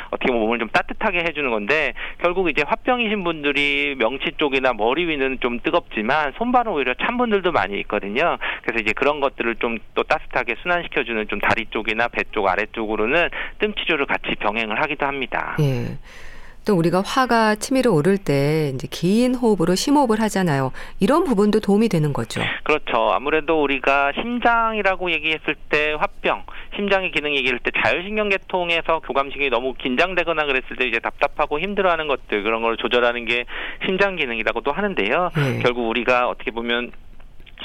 어떻게 0.10 0.28
보면 0.28 0.42
몸을 0.42 0.60
좀 0.60 0.68
따뜻하게 0.68 1.20
해주는 1.20 1.50
건데 1.50 1.94
결국 2.22 2.50
이제 2.50 2.64
화병이신 2.68 3.24
분들이 3.24 3.96
명치 3.98 4.34
쪽 4.38 4.43
이나 4.54 4.74
머리 4.74 5.06
위는 5.08 5.40
좀 5.40 5.60
뜨겁지만 5.62 6.34
손발은 6.38 6.72
오히려 6.72 6.94
찬 6.96 7.18
분들도 7.18 7.52
많이 7.52 7.80
있거든요. 7.82 8.38
그래서 8.64 8.82
이제 8.82 8.94
그런 8.94 9.20
것들을 9.20 9.56
좀 9.56 9.78
또 9.96 10.02
따뜻하게 10.04 10.56
순환시켜주는 10.62 11.28
좀 11.28 11.40
다리 11.40 11.66
쪽이나 11.70 12.08
배 12.08 12.24
쪽 12.32 12.48
아래쪽으로는 12.48 13.30
뜸 13.60 13.74
치료를 13.76 14.06
같이 14.08 14.34
병행을 14.40 14.82
하기도 14.82 15.06
합니다. 15.06 15.56
예. 15.60 15.98
또 16.66 16.76
우리가 16.76 17.02
화가 17.06 17.56
치밀어 17.56 17.92
오를 17.92 18.18
때 18.18 18.72
이제 18.74 18.88
긴 18.90 19.36
호흡으로 19.36 19.76
심호흡을 19.76 20.22
하잖아요. 20.22 20.72
이런 21.00 21.24
부분도 21.24 21.60
도움이 21.60 21.90
되는 21.90 22.14
거죠. 22.14 22.42
그렇죠. 22.64 23.12
아무래도 23.12 23.62
우리가 23.64 24.14
심장이라고 24.14 25.12
얘기했을 25.12 25.56
때 25.70 25.94
화병, 26.00 26.44
심장의 26.76 27.12
기능 27.12 27.36
얘기할 27.36 27.60
때 27.60 27.72
자율신경계통에서 27.84 29.00
교감신경이 29.00 29.50
너무 29.50 29.74
긴장되거나 29.74 30.46
그랬을 30.46 30.78
때 30.78 30.88
이제 30.88 31.00
답답하고 31.00 31.60
힘들어하는 31.60 32.08
것들 32.08 32.44
그런 32.44 32.62
걸 32.62 32.78
조절하는 32.78 33.26
게 33.26 33.46
심장 33.86 34.16
기능이라고도 34.16 34.72
하는데요. 34.72 35.32
네. 35.36 35.60
결국 35.62 35.90
우리가 35.90 36.30
어떻게 36.30 36.52
보면 36.52 36.92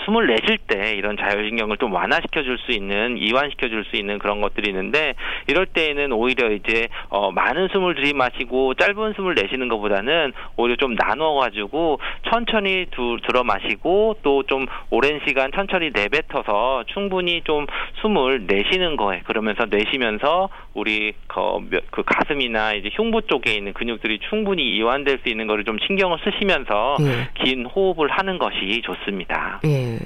숨을 0.05 0.27
내쉴 0.27 0.59
때 0.59 0.95
이런 0.95 1.17
자율신경을 1.17 1.77
좀 1.79 1.93
완화시켜 1.93 2.43
줄 2.43 2.59
수 2.59 2.73
있는 2.73 3.17
이완시켜 3.19 3.69
줄 3.69 3.85
수 3.85 3.97
있는 3.97 4.19
그런 4.19 4.41
것들이 4.41 4.71
있는데 4.71 5.15
이럴 5.47 5.67
때에는 5.67 6.13
오히려 6.13 6.51
이제 6.51 6.89
어 7.09 7.31
많은 7.31 7.69
숨을 7.69 7.95
들이마시고 7.95 8.75
짧은 8.75 9.13
숨을 9.15 9.35
내쉬는 9.35 9.69
것보다는 9.69 10.33
오히려 10.57 10.77
좀 10.77 10.97
나눠 10.97 11.35
가지고 11.35 12.01
천천히 12.29 12.87
두, 12.91 13.19
들어 13.27 13.45
마시고 13.45 14.17
또 14.23 14.43
좀 14.49 14.67
오랜 14.91 15.21
시간 15.27 15.53
천천히 15.53 15.91
내뱉어서 15.95 16.85
충분히 16.87 17.43
좀 17.45 17.67
숨을 18.01 18.47
내쉬는 18.47 18.97
거에 18.97 19.21
그러면서 19.21 19.67
내쉬면서 19.69 20.49
우리 20.79 21.13
그, 21.27 21.81
그 21.91 22.03
가슴이나 22.05 22.75
이제 22.75 22.91
흉부 22.93 23.23
쪽에 23.23 23.55
있는 23.55 23.73
근육들이 23.73 24.21
충분히 24.29 24.77
이완될 24.77 25.21
수 25.23 25.29
있는 25.29 25.47
거를 25.47 25.65
좀 25.65 25.79
신경을 25.87 26.19
쓰시면서 26.25 26.97
예. 27.01 27.29
긴 27.43 27.67
호흡을 27.67 28.09
하는 28.11 28.39
것이 28.39 28.83
좋습니다. 28.85 29.61
예. 29.65 29.99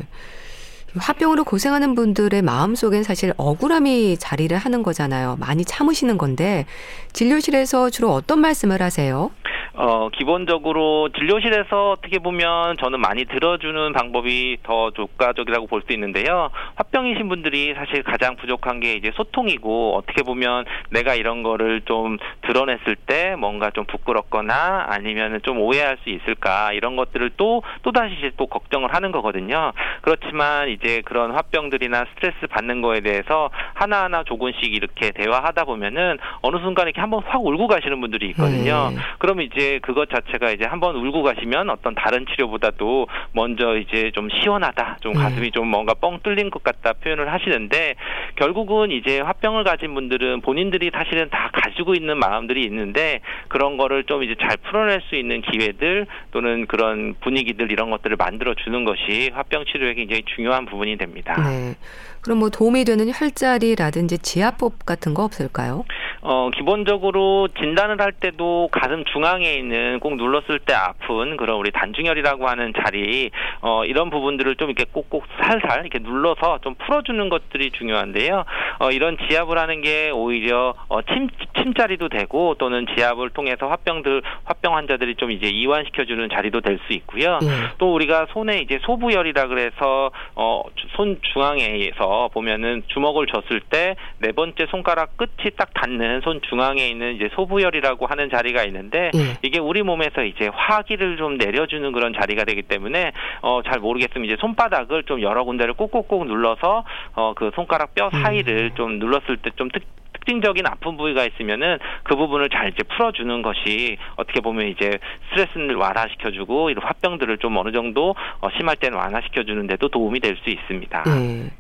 화병으로 0.97 1.45
고생하는 1.45 1.95
분들의 1.95 2.43
마음속엔 2.43 3.03
사실 3.03 3.33
억울함이 3.37 4.19
자리를 4.19 4.57
하는 4.57 4.83
거잖아요. 4.83 5.37
많이 5.41 5.65
참으시는 5.65 6.19
건데 6.19 6.67
진료실에서 7.13 7.91
주로 7.91 8.11
어떤 8.11 8.41
말씀을 8.41 8.83
하세요? 8.83 9.31
어, 9.75 10.11
기본적으로 10.11 11.09
진료실에서 11.17 11.93
어떻게 11.93 12.19
보면 12.19 12.77
저는 12.77 13.01
많이 13.01 13.25
들어주는 13.25 13.93
방법이 13.93 14.59
더 14.63 14.91
효과적이라고 14.97 15.67
볼 15.67 15.83
수 15.83 15.93
있는데요. 15.95 16.51
화병이신 16.77 17.29
분들이 17.29 17.75
사실 17.75 18.05
가장 18.05 18.37
부족한 18.37 18.79
게 18.79 18.95
이제 18.95 19.11
소통이고 19.17 19.97
어떻게 19.97 20.23
보면 20.23 20.65
내가 20.91 21.15
이런 21.17 21.43
거를 21.43 21.81
좀 21.87 22.19
드러냈을 22.43 22.95
때 22.95 23.35
뭔가 23.37 23.71
좀 23.71 23.85
부끄럽거나 23.87 24.87
아니면 24.89 25.41
좀 25.43 25.59
오해할 25.59 25.99
수 26.05 26.11
있을까 26.11 26.73
이런 26.73 26.95
것들을 26.95 27.33
또 27.37 27.65
또다시 27.83 28.31
또 28.37 28.47
걱정을 28.47 28.95
하는 28.95 29.11
거거든요. 29.11 29.73
그렇지만 30.03 30.69
이제 30.69 31.03
그런 31.05 31.33
화병들이나 31.33 32.05
스트레스 32.15 32.47
받는 32.49 32.81
거에 32.81 33.01
대해서 33.01 33.51
하나하나 33.75 34.23
조금씩 34.23 34.73
이렇게 34.73 35.11
대화하다 35.11 35.65
보면은 35.65 36.19
어느 36.43 36.59
순간 36.59 36.87
이렇게 36.87 37.01
한번 37.01 37.23
확 37.27 37.45
울고 37.45 37.67
가시는 37.67 38.01
분들이 38.01 38.29
있거든요. 38.31 38.91
음. 38.93 38.99
그러면 39.19 39.47
이제 39.47 39.62
이제 39.63 39.79
그것 39.81 40.11
자체가 40.11 40.51
이제 40.51 40.65
한번 40.65 40.97
울고 40.97 41.23
가시면 41.23 41.71
어떤 41.71 41.95
다른 41.95 42.27
치료보다도 42.27 43.07
먼저 43.33 43.77
이제 43.77 44.11
좀 44.13 44.29
시원하다, 44.29 44.99
좀 45.01 45.13
가슴이 45.13 45.49
음. 45.49 45.53
좀 45.53 45.69
뭔가 45.69 45.95
뻥 45.95 46.19
뚫린 46.23 46.51
것 46.51 46.65
같다 46.65 46.95
표현을 46.95 47.33
하시는데 47.33 47.95
결국은 48.35 48.91
이제 48.91 49.21
화병을 49.21 49.63
가진 49.63 49.95
분들은 49.95 50.41
본인들이 50.41 50.91
사실은 50.93 51.31
다 51.31 51.51
가지고 51.53 51.95
있는 51.95 52.19
마음들이 52.19 52.65
있는데 52.65 53.21
그런 53.49 53.77
거를 53.77 54.05
좀 54.05 54.25
이제 54.25 54.35
잘 54.41 54.57
풀어낼 54.57 55.01
수 55.09 55.15
있는 55.15 55.43
기회들 55.43 56.07
또는 56.33 56.67
그런 56.67 57.15
분위기들 57.21 57.71
이런 57.71 57.91
것들을 57.91 58.17
만들어 58.17 58.55
주는 58.55 58.85
것이 58.85 59.31
화병 59.33 59.67
치료에 59.67 59.95
굉장히 59.95 60.23
중요한 60.35 60.67
부분이 60.67 60.99
됩니다. 60.99 61.35
네. 61.49 61.77
그럼 62.23 62.39
뭐 62.39 62.51
도움이 62.51 62.85
되는 62.85 63.11
혈자리라든지 63.13 64.19
지압법 64.19 64.87
같은 64.87 65.13
거 65.13 65.25
없을까요? 65.25 65.85
어, 66.23 66.51
기본적으로 66.55 67.49
진단을 67.59 68.01
할 68.01 68.13
때도 68.13 68.69
가슴 68.73 69.05
중앙에 69.05 69.55
있는 69.55 70.01
꼭 70.01 70.17
눌렀을 70.17 70.59
때 70.61 70.73
아픈 70.75 71.37
그런 71.37 71.57
우리 71.57 71.71
단중혈이라고 71.73 72.49
하는 72.49 72.73
자리, 72.83 73.31
어, 73.61 73.85
이런 73.85 74.11
부분들을 74.11 74.57
좀 74.57 74.71
이렇게 74.71 74.85
꼭꼭 74.91 75.25
살살 75.41 75.81
이렇게 75.81 75.99
눌러서 75.99 76.59
좀 76.63 76.75
풀어주는 76.77 77.29
것들이 77.29 77.71
중요한데요. 77.73 78.45
어, 78.79 78.91
이런 78.91 79.17
지압을 79.29 79.59
하는 79.59 79.81
게 79.81 80.11
오히려 80.11 80.75
어, 80.89 81.03
침, 81.03 81.29
침자리도 81.61 82.09
되고 82.09 82.55
또는 82.55 82.87
지압을 82.97 83.31
통해서 83.31 83.69
화병들, 83.69 84.23
화병 84.45 84.77
환자들이 84.77 85.17
좀 85.17 85.31
이제 85.31 85.49
이완시켜주는 85.49 86.29
자리도 86.31 86.61
될 86.61 86.73
수 86.87 86.95
있고요. 86.95 87.39
네. 87.43 87.49
또 87.79 87.95
우리가 87.95 88.27
손에 88.33 88.59
이제 88.59 88.81
소부열이라 88.83 89.47
그래서 89.47 90.11
어, 90.35 90.63
손 90.97 91.21
중앙에서 91.33 92.29
보면은 92.33 92.83
주먹을 92.89 93.27
줬을 93.27 93.61
때 93.61 93.95
네 94.19 94.33
번째 94.33 94.67
손가락 94.71 95.17
끝이 95.17 95.51
딱 95.57 95.73
닿는 95.75 96.12
있는 96.13 96.21
손 96.23 96.41
중앙에 96.43 96.87
있는 96.89 97.17
이제 97.17 97.29
소부열이라고 97.35 98.07
하는 98.07 98.29
자리가 98.31 98.65
있는데 98.65 99.11
예. 99.15 99.39
이게 99.43 99.59
우리 99.59 99.83
몸에서 99.83 100.23
이제 100.25 100.49
화기를 100.53 101.17
좀 101.17 101.37
내려주는 101.39 101.91
그런 101.93 102.13
자리가 102.13 102.45
되기 102.45 102.63
때문에 102.63 103.13
어 103.41 103.63
잘 103.63 103.79
모르겠으면 103.81 104.27
이제 104.27 104.37
손바닥을 104.41 105.05
좀 105.05 105.23
여러 105.23 105.45
군데를 105.45 105.75
꼭꼭꼭 105.75 106.27
눌러서 106.27 106.85
어 107.15 107.33
그 107.35 107.51
손가락 107.55 107.95
뼈 107.95 108.11
사이를 108.11 108.73
음. 108.73 108.75
좀 108.75 108.99
눌렀을 108.99 109.37
때 109.39 109.51
좀 109.57 109.69
특, 109.71 109.83
특징적인 110.15 110.67
아픈 110.67 110.97
부위가 110.97 111.25
있으면은 111.25 111.79
그 112.03 112.15
부분을 112.17 112.49
잘 112.51 112.69
이제 112.69 112.83
풀어주는 112.83 113.43
것이 113.43 113.97
어떻게 114.17 114.41
보면 114.41 114.67
이제 114.69 114.99
스트레스를 115.31 115.75
완화시켜주고 115.77 116.71
이런 116.71 116.85
화병들을 116.85 117.39
좀 117.39 117.57
어느 117.57 117.73
정도 117.73 118.15
어, 118.41 118.49
심할 118.57 118.77
때는 118.77 118.99
완화시켜주는데도 118.99 119.89
도움이 119.89 120.21
될 120.21 120.37
수 120.43 120.51
있습니다. 120.51 121.03
네. 121.05 121.51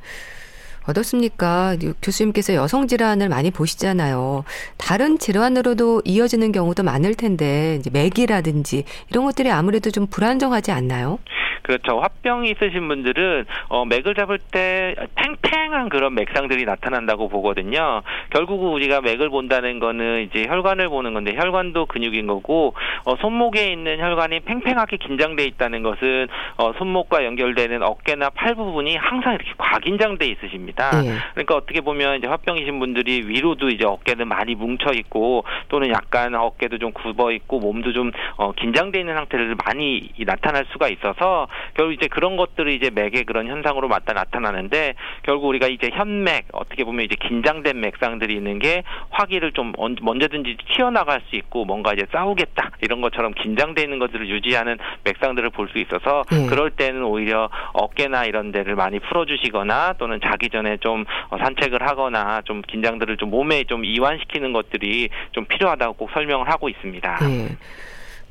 어떻습니까? 0.84 1.76
교수님께서 2.02 2.54
여성 2.54 2.86
질환을 2.86 3.28
많이 3.28 3.50
보시잖아요. 3.50 4.44
다른 4.76 5.18
질환으로도 5.18 6.02
이어지는 6.04 6.52
경우도 6.52 6.82
많을 6.82 7.14
텐데 7.14 7.76
이제 7.80 7.90
맥이라든지 7.90 8.84
이런 9.10 9.24
것들이 9.24 9.50
아무래도 9.50 9.90
좀 9.90 10.06
불안정하지 10.06 10.72
않나요? 10.72 11.18
그 11.72 11.78
그렇죠. 11.82 12.00
화병이 12.00 12.50
있으신 12.50 12.87
분들은 12.87 13.46
어, 13.68 13.85
맥을 13.87 14.14
잡을 14.14 14.38
때 14.38 14.94
팽팽한 15.14 15.88
그런 15.88 16.14
맥상들이 16.14 16.64
나타난다고 16.64 17.28
보거든요. 17.28 18.02
결국 18.30 18.62
우리가 18.74 19.00
맥을 19.00 19.30
본다는 19.30 19.78
거는 19.78 20.28
이제 20.28 20.46
혈관을 20.46 20.90
보는 20.90 21.14
건데 21.14 21.35
혈관도 21.35 21.87
근육인 21.87 22.26
거고 22.26 22.74
어, 23.04 23.16
손목에 23.16 23.72
있는 23.72 24.00
혈관이 24.00 24.40
팽팽하게 24.40 24.98
긴장돼 24.98 25.44
있다는 25.44 25.82
것은 25.82 26.28
어, 26.58 26.72
손목과 26.76 27.24
연결되는 27.24 27.82
어깨나 27.82 28.30
팔 28.30 28.54
부분이 28.54 28.96
항상 28.96 29.35
이렇게 29.35 29.52
과긴장돼 29.56 30.26
있으십니다. 30.26 30.90
네. 31.02 31.16
그러니까 31.32 31.56
어떻게 31.56 31.80
보면 31.80 32.18
이제 32.18 32.26
화병이신 32.26 32.78
분들이 32.78 33.22
위로도 33.26 33.70
이제 33.70 33.87
어깨는 33.87 34.28
많이 34.28 34.54
뭉쳐 34.54 34.92
있고 34.92 35.44
또는 35.68 35.88
약간 35.88 36.35
어깨도 36.35 36.78
좀 36.78 36.92
굽어 36.92 37.32
있고 37.32 37.61
몸도 37.61 37.92
좀 37.92 38.12
어, 38.37 38.52
긴장돼 38.52 39.00
있는 39.00 39.14
상태를 39.14 39.56
많이 39.64 40.11
나타날 40.18 40.66
수가 40.72 40.88
있어서 40.88 41.48
결국 41.75 41.94
이제 41.94 42.07
그런 42.07 42.37
것들이 42.37 42.77
이제 42.77 42.90
맥의 42.90 43.25
그런 43.25 43.48
현상으로 43.48 43.88
맞다 43.88 44.12
나타나는데 44.12 44.94
결국 45.25 45.48
우리가 45.48 45.66
이제 45.66 45.90
현맥 45.92 46.46
어떻게 46.53 46.85
보면 46.85 47.05
이제 47.05 47.16
긴장된 47.16 47.81
맥상들이 47.81 48.35
있는 48.35 48.59
게 48.61 48.85
화기를 49.11 49.53
좀 49.53 49.72
언제든지 49.77 50.59
튀어나갈 50.75 51.22
수 51.29 51.37
있고 51.37 51.64
뭔가 51.64 51.92
이제 51.92 52.07
싸우겠다 52.12 52.70
이런 52.83 53.01
것처럼 53.01 53.33
긴장돼 53.35 53.83
있는 53.83 53.98
것들을 53.98 54.29
유지하는 54.29 54.79
맥상들을 55.05 55.51
볼 55.51 55.72
수 55.72 55.79
있어서 55.79 56.22
네. 56.31 56.46
그럴 56.46 56.70
때는 56.70 57.03
오히려 57.03 57.48
어깨나 57.72 58.27
이런 58.27 58.53
데를 58.53 58.77
많이 58.77 59.01
풀어주시거나 59.01 59.94
또는 59.94 60.20
자기 60.22 60.48
전에 60.51 60.77
좀 60.79 61.05
어, 61.31 61.38
산책을 61.38 61.83
하거나 61.83 62.42
좀 62.44 62.62
긴장들을 62.62 63.16
좀 63.16 63.31
몸에 63.31 63.64
좀 63.64 63.85
이완시키는 63.85 64.53
것들이 64.53 65.09
좀 65.33 65.44
필요하다고 65.46 65.94
꼭 65.94 66.11
설명을 66.12 66.48
하고 66.48 66.68
있습니다. 66.68 67.18
네. 67.20 67.57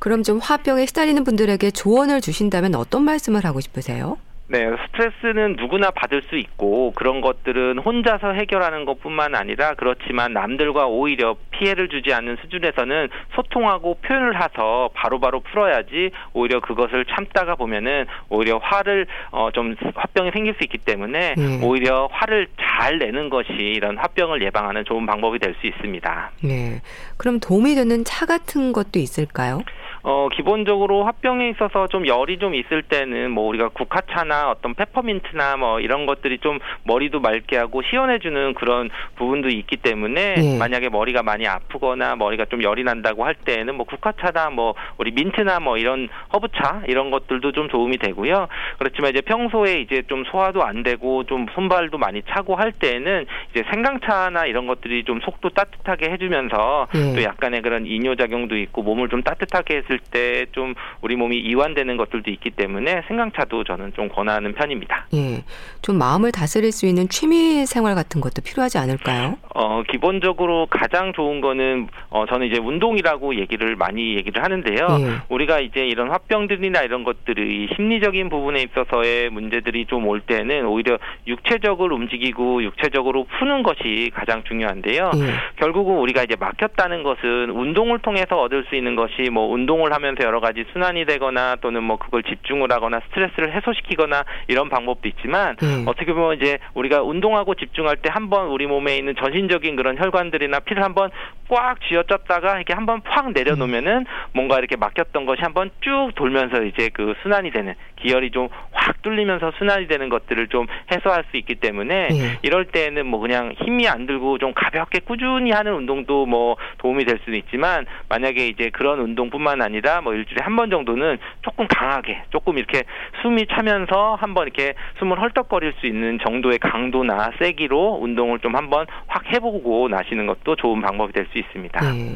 그럼 0.02 0.24
좀 0.24 0.40
화병에 0.40 0.88
시달리는 0.88 1.24
분들에게 1.24 1.70
조언을 1.70 2.22
주신다면 2.22 2.74
어떤 2.74 3.04
말씀을 3.04 3.46
하고 3.46 3.60
싶으세요? 3.60 4.18
네, 4.48 4.68
스트레스는 4.88 5.58
누구나 5.58 5.92
받을 5.92 6.24
수 6.24 6.38
있고 6.38 6.92
그런 6.96 7.22
것들은 7.22 7.78
혼자서 7.78 8.34
해결하는 8.34 8.84
것뿐만 8.84 9.36
아니라 9.36 9.76
그렇지만 9.76 10.34
남들과 10.34 10.88
오히려 10.88 11.38
피해를 11.52 11.88
주지 11.88 12.12
않는 12.14 12.36
수준에서는 12.42 13.10
소통하고 13.36 14.00
표현을 14.02 14.36
해서 14.44 14.90
바로바로 14.96 15.42
풀어야지 15.42 16.10
오히려 16.34 16.60
그것을 16.60 17.06
참다가 17.06 17.56
보면은 17.56 18.08
오히려 18.28 18.58
화를 18.58 19.06
어, 19.30 19.52
좀 19.54 19.76
화병이 19.96 20.32
생길 20.32 20.56
수 20.56 20.64
있기 20.64 20.80
때문에 20.80 21.36
네. 21.38 21.62
오히려 21.64 22.10
화를 22.12 22.48
잘 22.60 22.98
내는 22.98 23.30
것이 23.30 23.54
이런 23.54 23.98
화병을 23.98 24.42
예방하는 24.42 24.84
좋은 24.84 25.06
방법이 25.06 25.38
될 25.38 25.56
수 25.62 25.68
있습니다. 25.68 26.32
네. 26.44 26.82
그럼 27.18 27.40
도움이 27.40 27.76
되는 27.76 28.04
차 28.04 28.26
같은 28.26 28.74
것도 28.74 29.00
있을까요? 29.00 29.62
어, 30.04 30.30
기본적으로 30.34 31.04
화병에 31.06 31.50
있어서 31.50 31.88
좀 31.88 32.08
열이 32.08 32.40
좀 32.40 32.56
있을 32.56 32.82
때는 32.84 33.32
뭐 33.32 33.48
우리가 33.48 33.70
국화차나 33.70 34.50
어떤 34.50 34.74
페퍼민트나 34.74 35.58
뭐 35.58 35.80
이런 35.80 36.06
것들이 36.06 36.40
좀 36.40 36.60
머리도 36.84 37.20
맑게 37.20 37.58
하고 37.58 37.82
시원해주는 37.84 38.54
그런 38.56 38.90
부분도 39.16 39.50
있기 39.50 39.78
때문에 39.78 40.36
예. 40.38 40.58
만약에 40.58 40.90
머리가 40.90 41.24
많이 41.24 41.48
아프거나 41.48 42.16
머리가 42.16 42.46
좀 42.46 42.64
열이 42.64 42.84
난다고 42.84 43.26
할 43.26 43.36
때는 43.36 43.76
뭐 43.76 43.86
국화차나 43.86 44.50
뭐 44.50 44.74
우리 44.98 45.12
민트나 45.12 45.60
뭐 45.60 45.78
이런 45.78 46.10
허브차 46.34 46.84
이런 46.88 47.12
것들도 47.12 47.52
좀 47.52 47.68
도움이 47.68 47.98
되고요. 47.98 48.48
그렇지만 48.80 49.12
이제 49.12 49.22
평소에 49.22 49.82
이제 49.82 50.04
좀 50.08 50.24
소화도 50.26 50.64
안 50.64 50.84
되고 50.84 51.24
좀 51.26 51.46
손발도 51.54 51.98
많이 51.98 52.22
차고 52.30 52.56
할 52.56 52.72
때는 52.72 53.26
이제 53.52 53.64
생강차나 53.72 54.46
이런 54.46 54.68
것들이 54.68 55.04
좀 55.04 55.20
속도 55.22 55.50
따뜻하게 55.50 56.10
해주면서 56.12 56.88
예. 56.96 57.16
또 57.16 57.24
약간의 57.24 57.62
그런 57.62 57.86
이뇨 57.86 58.16
작용도 58.16 58.58
있고 58.58 58.82
몸을 58.82 59.10
좀 59.10 59.22
따뜻하게 59.22 59.84
했을 59.92 60.00
때 60.12 60.32
좀 60.54 60.74
우리 61.02 61.16
몸이 61.16 61.38
이완되는 61.38 61.98
것들도 61.98 62.30
있기 62.32 62.52
때문에 62.52 63.04
생강차도 63.08 63.64
저는 63.64 63.94
좀 63.96 64.10
권하는 64.10 64.54
편입니다. 64.54 65.08
예, 65.14 65.44
좀 65.82 65.98
마음을 65.98 66.32
다스릴 66.32 66.72
수 66.72 66.86
있는 66.86 67.08
취미 67.10 67.66
생활 67.66 67.96
같은 67.96 68.22
것도 68.22 68.42
필요하지 68.44 68.78
않을까요? 68.78 69.38
어, 69.54 69.84
기본적으로 69.90 70.68
가장 70.70 71.14
좋은 71.14 71.42
거는 71.42 71.88
어, 72.10 72.26
저는 72.26 72.48
이제 72.48 72.60
운동이라고 72.60 73.36
얘기를 73.36 73.76
많이 73.76 74.16
얘기를 74.16 74.44
하는데요. 74.44 74.88
예. 75.00 75.22
우리가 75.30 75.60
이제 75.60 75.86
이런 75.86 76.10
화병들이나 76.10 76.82
이런 76.82 77.04
것들이 77.04 77.70
심리적인 77.76 78.30
부분에 78.30 78.64
있어서의 78.64 79.30
문제들이 79.30 79.86
좀 79.86 80.02
올 80.02 80.20
때는 80.20 80.66
오히려 80.66 80.98
육체적으로 81.28 81.96
움직이고 81.96 82.64
육체적으로 82.64 83.26
푸는 83.40 83.62
것이 83.62 84.10
가장 84.16 84.44
중요한데요. 84.44 85.12
예. 85.16 85.34
결국은 85.58 85.98
우리가 86.00 86.24
이제 86.24 86.36
막혔다는 86.40 87.04
것은 87.04 87.52
운동을 87.52 88.00
통해서 88.00 88.42
얻을 88.42 88.66
수 88.70 88.76
있는 88.76 88.96
것이 88.96 89.30
뭐 89.32 89.46
운동 89.48 89.81
을 89.86 89.94
하면서 89.94 90.24
여러 90.24 90.40
가지 90.40 90.66
순환이 90.74 91.06
되거나 91.06 91.56
또는 91.62 91.84
뭐 91.84 91.98
그걸 91.98 92.24
집중을 92.24 92.72
하거나 92.72 93.02
스트레스를 93.08 93.54
해소시키거나 93.56 94.24
이런 94.48 94.70
방법도 94.70 95.08
있지만 95.10 95.56
예. 95.64 95.84
어떻게 95.86 96.14
보면 96.14 96.38
이제 96.38 96.60
우리가 96.74 97.02
운동하고 97.02 97.56
집중할 97.56 97.98
때 97.98 98.10
한번 98.12 98.48
우리 98.48 98.68
몸에 98.68 98.98
있는 98.98 99.16
전신적인 99.16 99.76
그런 99.76 99.98
혈관들이나 99.98 100.60
피를 100.62 100.84
한번 100.84 101.10
꽉 101.50 101.80
쥐어짰다가 101.82 102.58
이렇게 102.58 102.74
한번 102.74 103.02
팍 103.02 103.32
내려놓으면은 103.32 104.06
뭔가 104.34 104.58
이렇게 104.58 104.76
막혔던 104.76 105.26
것이 105.26 105.42
한번 105.42 105.72
쭉 105.82 106.12
돌면서 106.16 106.64
이제 106.64 106.90
그 106.94 107.14
순환이 107.24 107.52
되는 107.52 107.74
기혈이 107.98 108.32
좀 108.32 108.48
확 108.82 109.02
뚫리면서 109.04 109.52
순환이 109.58 109.88
되는 109.88 110.10
것들을 110.10 110.48
좀 110.48 110.66
해소할 110.92 111.24
수 111.30 111.38
있기 111.38 111.56
때문에 111.56 112.10
예. 112.12 112.40
이럴 112.42 112.66
때는 112.66 113.06
뭐 113.06 113.20
그냥 113.20 113.54
힘이 113.64 113.88
안 113.88 114.06
들고 114.08 114.40
좀 114.40 114.54
가볍게 114.56 115.00
꾸준히 115.00 115.52
하는 115.52 115.74
운동도 115.74 116.26
뭐 116.26 116.58
도움이 116.80 117.06
될 117.06 117.20
수는 117.24 117.38
있지만 117.40 117.86
만약에 118.10 118.48
이제 118.48 118.70
그런 118.72 119.00
운동뿐만 119.00 119.62
아니라 119.62 120.02
뭐 120.02 120.14
일주일에 120.14 120.44
한 120.44 120.52
번 120.56 120.70
정도는 120.70 121.18
조금 121.44 121.66
강하게 121.68 122.24
조금 122.30 122.58
이렇게 122.58 122.84
숨이 123.22 123.46
차면서 123.48 124.16
한번 124.20 124.44
이렇게 124.48 124.74
숨을 125.00 125.20
헐떡거릴 125.22 125.74
수 125.80 125.88
있는 125.88 126.20
정도의 126.20 126.60
강도나 126.60 127.32
세기로 127.40 128.00
운동을 128.02 128.40
좀 128.40 128.56
한번 128.56 128.86
확 129.08 129.24
해보고 129.32 129.88
나시는 129.90 130.28
것도 130.28 130.56
좋은 130.58 130.82
방법이 130.82 131.14
될 131.14 131.26
수 131.32 131.38
있습니다. 131.38 131.80
네. 131.94 132.16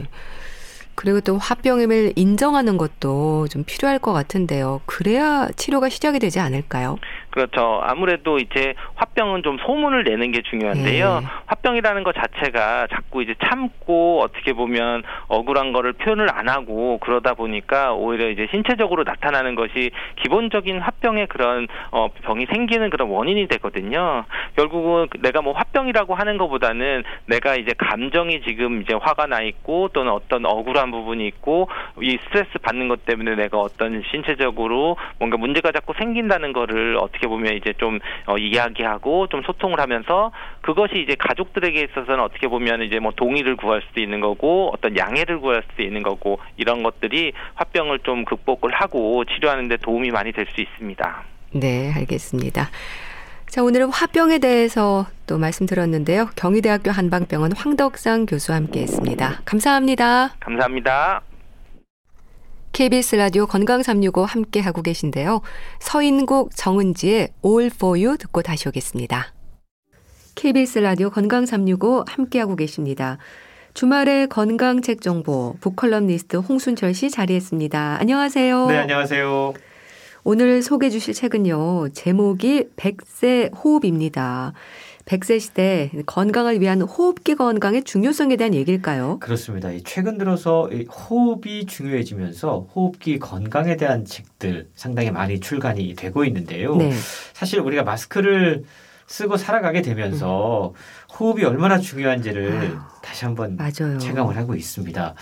그리고 0.96 1.20
또 1.22 1.38
화병임을 1.38 2.14
인정하는 2.16 2.78
것도 2.78 3.48
좀 3.50 3.64
필요할 3.66 4.00
것 4.00 4.14
같은데요. 4.14 4.82
그래야 4.86 5.50
치료가 5.56 5.90
시작이 5.90 6.20
되지 6.20 6.40
않을까요? 6.40 6.98
그렇죠. 7.36 7.82
아무래도 7.84 8.38
이제 8.38 8.76
화병은 8.96 9.44
좀 9.44 9.58
소문을 9.58 10.06
내는 10.06 10.32
게 10.32 10.42
중요한데요. 10.42 11.20
네. 11.20 11.28
화병이라는 11.48 12.04
것 12.04 12.16
자체가 12.16 12.88
자꾸 12.88 13.22
이제 13.22 13.36
참고 13.44 14.22
어떻게 14.22 14.54
보면 14.54 15.04
억울한 15.28 15.74
거를 15.74 15.92
표현을 15.92 16.30
안 16.34 16.48
하고 16.48 16.98
그러다 17.00 17.34
보니까 17.34 17.94
오히려 17.94 18.30
이제 18.30 18.48
신체적으로 18.52 19.04
나타나는 19.04 19.56
것이 19.56 19.92
기본적인 20.24 20.80
화병의 20.80 21.28
그런 21.28 21.68
어 21.92 22.08
병이 22.24 22.46
생기는 22.46 22.90
그런 22.90 23.10
원인이 23.10 23.48
되거든요. 23.50 24.24
결국은 24.56 25.08
내가 25.20 25.42
뭐 25.42 25.52
화병이라고 25.52 26.16
하는 26.16 26.38
것보다는 26.38 27.04
내가 27.26 27.56
이제 27.56 27.74
감정이 27.78 28.44
지금 28.48 28.82
이제 28.82 28.94
화가 28.94 29.26
나 29.26 29.42
있고 29.42 29.90
또는 29.90 30.14
어떤 30.14 30.46
억울한 30.46 30.90
부분이 30.90 31.28
있고 31.28 31.68
이 32.02 32.18
스트레스 32.24 32.58
받는 32.62 32.88
것 32.88 33.04
때문에 33.04 33.36
내가 33.36 33.58
어떤 33.58 34.04
신체적으로 34.10 34.96
뭔가 35.20 35.36
문제가 35.36 35.74
자꾸 35.74 35.94
생긴다는 35.98 36.54
거를 36.54 36.96
어떻게 36.96 37.25
어떻게 37.26 37.28
보면 37.28 37.56
이제 37.56 37.74
좀 37.78 38.00
어, 38.28 38.38
이야기하고 38.38 39.28
좀 39.28 39.42
소통을 39.44 39.80
하면서 39.80 40.32
그것이 40.62 41.02
이제 41.04 41.16
가족들에게 41.18 41.82
있어서는 41.82 42.24
어떻게 42.24 42.48
보면 42.48 42.84
이제 42.84 43.00
뭐 43.00 43.12
동의를 43.16 43.58
구할 43.58 43.82
수도 43.88 44.02
있는 44.02 44.22
거고 44.22 44.72
어떤 44.74 44.98
양해를 44.98 45.40
구할 45.40 45.64
수도 45.70 45.84
있는 45.84 46.04
거고 46.04 46.40
이런 46.58 46.84
것들이 46.84 47.34
화병을 47.56 48.00
좀 48.00 48.26
극복을 48.26 48.72
하고 48.74 49.26
치료하는데 49.26 49.78
도움이 49.78 50.12
많이 50.12 50.32
될 50.32 50.46
수 50.46 50.62
있습니다. 50.62 51.24
네, 51.54 51.92
알겠습니다. 51.96 52.70
자, 53.48 53.64
오늘은 53.64 53.90
화병에 53.90 54.38
대해서 54.38 55.08
또 55.26 55.40
말씀 55.40 55.66
들었는데요. 55.66 56.30
경희대학교 56.36 56.92
한방병원 56.92 57.54
황덕상 57.54 58.28
교수와 58.28 58.58
함께 58.58 58.82
했습니다. 58.82 59.42
감사합니다. 59.44 60.36
감사합니다. 60.40 61.22
KBS 62.76 63.16
라디오 63.16 63.46
건강 63.46 63.84
365 63.84 64.26
함께 64.26 64.60
하고 64.60 64.82
계신데요. 64.82 65.40
서인국 65.80 66.50
정은지의 66.54 67.30
All 67.46 67.72
for 67.74 67.98
You 67.98 68.18
듣고 68.18 68.42
다시 68.42 68.68
오겠습니다. 68.68 69.34
KBS 70.36 70.80
라디오 70.80 71.10
건강 71.10 71.46
365 71.46 72.04
함께 72.06 72.38
하고 72.40 72.58
계십니다. 72.58 73.18
주말의 73.76 74.28
건강 74.28 74.82
책 74.82 75.00
정보 75.00 75.56
북컬럼니스트 75.62 76.36
홍순철 76.36 76.94
씨 76.94 77.10
자리했습니다. 77.10 78.00
안녕하세요. 78.02 78.68
네, 78.68 78.78
안녕하세요. 78.80 79.54
오늘 80.26 80.62
소개해 80.62 80.90
주실 80.90 81.14
책은요. 81.14 81.94
제목이 81.94 82.72
백세 82.76 83.52
호흡입니다. 83.56 84.52
100세 85.06 85.40
시대 85.40 85.92
건강을 86.08 86.60
위한 86.62 86.82
호흡기 86.82 87.36
건강의 87.36 87.84
중요성에 87.84 88.38
대한 88.38 88.56
얘기일까요? 88.56 89.20
그렇습니다. 89.20 89.70
최근 89.86 90.18
들어서 90.18 90.68
호흡이 90.88 91.68
중요해지면서 91.68 92.68
호흡기 92.74 93.20
건강에 93.20 93.78
대한 93.78 94.04
책들 94.04 94.70
상당히 94.74 95.12
많이 95.12 95.40
출간이 95.40 95.94
되고 95.96 96.26
있는데요. 96.26 96.76
네. 96.76 96.92
사실 97.34 97.60
우리가 97.60 97.84
마스크를 97.84 98.64
쓰고 99.08 99.38
살아가게 99.38 99.84
되면서 99.84 100.74
호흡이 101.20 101.44
얼마나 101.44 101.78
중요한지를 101.78 102.52
아유. 102.54 102.78
다시 103.04 103.26
한번 103.26 103.56
맞아요. 103.56 104.00
체감을 104.00 104.36
하고 104.36 104.56
있습니다. 104.56 105.14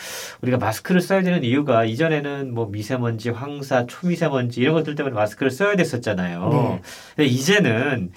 우리가 0.41 0.57
마스크를 0.57 1.01
써야 1.01 1.21
되는 1.21 1.43
이유가 1.43 1.83
이전에는 1.83 2.53
뭐 2.53 2.67
미세먼지, 2.67 3.29
황사, 3.31 3.85
초미세먼지 3.87 4.61
이런 4.61 4.75
것들 4.75 4.95
때문에 4.95 5.13
마스크를 5.13 5.51
써야 5.51 5.75
됐었잖아요. 5.75 6.49
네. 6.49 6.81
근데 7.17 7.29
이제는 7.29 8.11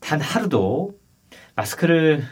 단 0.00 0.20
하루도 0.20 0.92
마스크를 1.54 2.24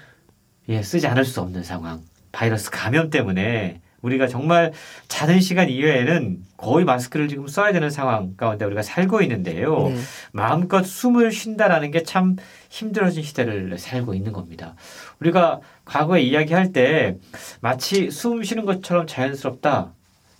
예, 0.68 0.82
쓰지 0.82 1.06
않을 1.06 1.24
수 1.24 1.40
없는 1.40 1.62
상황. 1.62 2.02
바이러스 2.32 2.70
감염 2.70 3.10
때문에 3.10 3.80
우리가 4.02 4.28
정말 4.28 4.72
자는 5.08 5.40
시간 5.40 5.68
이외에는 5.68 6.38
거의 6.56 6.84
마스크를 6.84 7.26
지금 7.26 7.48
써야 7.48 7.72
되는 7.72 7.90
상황 7.90 8.36
가운데 8.36 8.64
우리가 8.64 8.82
살고 8.82 9.22
있는데요. 9.22 9.88
네. 9.88 9.96
마음껏 10.32 10.84
숨을 10.84 11.32
쉰다라는 11.32 11.90
게 11.90 12.04
참 12.04 12.36
힘들어진 12.70 13.22
시대를 13.22 13.76
살고 13.78 14.14
있는 14.14 14.32
겁니다. 14.32 14.76
우리가 15.20 15.60
과거에 15.84 16.20
이야기할 16.22 16.72
때 16.72 17.16
마치 17.60 18.10
숨 18.10 18.42
쉬는 18.44 18.66
것처럼 18.66 19.06
자연스럽다 19.06 19.92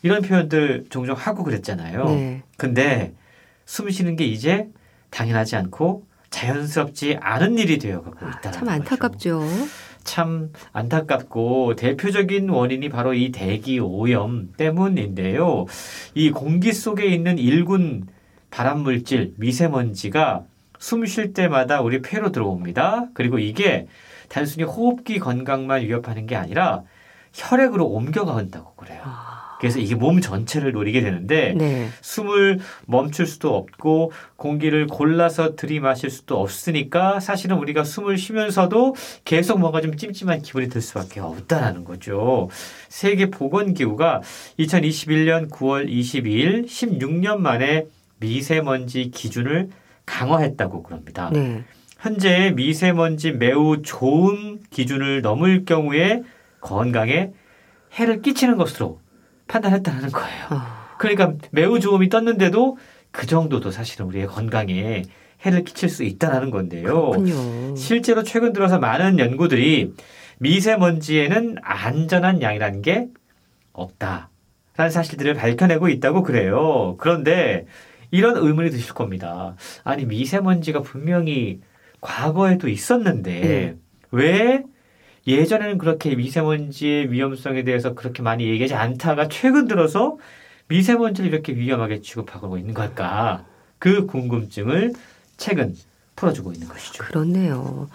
이런 0.03 0.23
표현들 0.23 0.85
종종 0.91 1.17
하고 1.17 1.43
그랬잖아요. 1.43 2.05
네. 2.05 2.43
근데 2.57 3.13
숨 3.67 3.91
쉬는 3.91 4.15
게 4.17 4.25
이제 4.25 4.69
당연하지 5.11 5.57
않고 5.57 6.07
자연스럽지 6.31 7.19
않은 7.21 7.59
일이 7.59 7.79
되어가고 7.79 8.17
있다는 8.17 8.49
아, 8.49 8.51
참 8.51 8.69
안타깝죠. 8.69 9.43
참 10.05 10.53
안타깝고 10.73 11.77
대표적인 11.77 12.49
원인이 12.49 12.89
바로 12.89 13.15
이 13.15 13.31
대기 13.31 13.79
오염 13.81 14.53
때문인데요. 14.57 15.67
이 16.15 16.31
공기 16.31 16.73
속에 16.73 17.07
있는 17.07 17.39
일군 17.39 18.07
발암 18.51 18.81
물질 18.81 19.35
미세먼지가 19.37 20.45
숨 20.79 21.05
쉴 21.07 21.33
때마다 21.33 21.81
우리 21.83 22.01
폐로 22.01 22.31
들어옵니다. 22.31 23.09
그리고 23.13 23.39
이게 23.39 23.87
단순히 24.29 24.65
호흡기 24.65 25.19
건강만 25.19 25.83
위협하는 25.83 26.27
게 26.27 26.37
아니라 26.37 26.85
혈액으로 27.35 27.85
옮겨간다고 27.87 28.75
그래요. 28.75 29.01
아, 29.05 29.28
그래서 29.59 29.79
이게 29.79 29.95
몸 29.95 30.21
전체를 30.21 30.73
노리게 30.73 31.01
되는데 31.01 31.55
네. 31.57 31.89
숨을 32.01 32.61
멈출 32.87 33.27
수도 33.27 33.57
없고 33.57 34.13
공기를 34.37 34.87
골라서 34.87 35.57
들이마실 35.57 36.11
수도 36.11 36.41
없으니까 36.41 37.21
사실은 37.21 37.57
우리가 37.59 37.85
숨을 37.85 38.19
쉬면서도 38.19 38.95
계속 39.25 39.59
뭔가 39.59 39.81
좀 39.81 39.97
찜찜한 39.97 40.43
기분이 40.43 40.69
들 40.69 40.81
수밖에 40.81 41.21
없다라는 41.21 41.85
거죠. 41.85 42.49
세계 42.89 43.31
보건 43.31 43.75
기구가 43.75 44.23
2021년 44.59 45.51
9월 45.51 45.89
22일 45.89 46.67
16년 46.67 47.39
만에 47.39 47.87
미세먼지 48.21 49.11
기준을 49.11 49.71
강화했다고 50.07 50.83
그럽니다. 50.83 51.31
네. 51.33 51.65
현재 51.99 52.53
미세먼지 52.55 53.33
매우 53.33 53.83
좋은 53.83 54.61
기준을 54.71 55.21
넘을 55.21 55.65
경우에 55.65 56.23
건강에 56.61 57.33
해를 57.95 58.23
끼치는 58.23 58.57
것으로 58.57 59.01
판단했다는 59.49 60.11
거예요. 60.11 60.47
아, 60.51 60.97
그러니까 60.99 61.35
매우 61.51 61.81
좋음이 61.81 62.09
떴는데도 62.09 62.79
그 63.11 63.27
정도도 63.27 63.71
사실은 63.71 64.07
우리의 64.07 64.27
건강에 64.27 65.03
해를 65.45 65.65
끼칠 65.65 65.89
수 65.89 66.05
있다는 66.05 66.51
건데요. 66.51 67.11
그렇군요. 67.11 67.77
실제로 67.77 68.23
최근 68.23 68.53
들어서 68.53 68.79
많은 68.79 69.19
연구들이 69.19 69.93
미세먼지에는 70.39 71.57
안전한 71.63 72.43
양이라는 72.43 72.83
게 72.83 73.09
없다라는 73.73 74.91
사실들을 74.91 75.35
밝혀내고 75.35 75.89
있다고 75.89 76.23
그래요. 76.23 76.97
그런데 76.99 77.67
이런 78.11 78.37
의문이 78.37 78.71
드실 78.71 78.95
겁니다. 78.95 79.55
아니 79.85 80.05
미세먼지가 80.05 80.83
분명히 80.83 81.61
과거에도 82.01 82.69
있었는데 82.69 83.41
네. 83.41 83.77
왜 84.11 84.65
예전에는 85.29 85.79
그렇게 85.79 86.17
미세먼지의 86.17 87.13
위험성에 87.13 87.63
대해서 87.63 87.95
그렇게 87.95 88.23
많이 88.23 88.49
얘기하지 88.49 88.75
않다가 88.75 89.29
최근 89.29 89.69
들어서 89.69 90.17
미세먼지를 90.69 91.31
이렇게 91.31 91.55
위험하게 91.55 92.01
취급하고 92.01 92.57
있는 92.57 92.73
걸까? 92.75 93.45
그 93.79 94.07
궁금증을 94.07 94.95
최근 95.37 95.75
풀어주고 96.17 96.53
있는 96.53 96.67
것이죠. 96.67 97.05
그렇네요. 97.05 97.89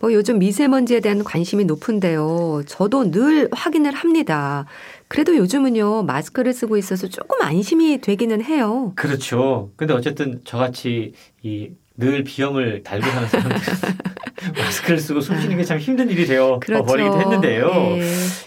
뭐 0.00 0.12
요즘 0.14 0.38
미세먼지에 0.38 1.00
대한 1.00 1.22
관심이 1.22 1.64
높은데요. 1.64 2.62
저도 2.66 3.10
늘 3.10 3.48
확인을 3.52 3.92
합니다. 3.92 4.64
그래도 5.08 5.36
요즘은요, 5.36 6.04
마스크를 6.04 6.54
쓰고 6.54 6.78
있어서 6.78 7.08
조금 7.08 7.42
안심이 7.42 8.00
되기는 8.00 8.42
해요. 8.42 8.92
그렇죠. 8.94 9.72
근데 9.76 9.92
어쨌든 9.92 10.40
저같이 10.44 11.12
이 11.42 11.70
늘 11.96 12.24
비염을 12.24 12.82
달고 12.82 13.06
사는 13.06 13.28
사람들 13.28 13.56
마스크를 14.56 14.98
쓰고 14.98 15.20
숨 15.20 15.38
쉬는 15.40 15.56
게 15.58 15.64
참 15.64 15.78
힘든 15.78 16.08
일이 16.10 16.26
되어 16.26 16.58
그렇죠. 16.60 16.84
버리기도 16.84 17.20
했는데요. 17.20 17.68
예. 17.98 18.02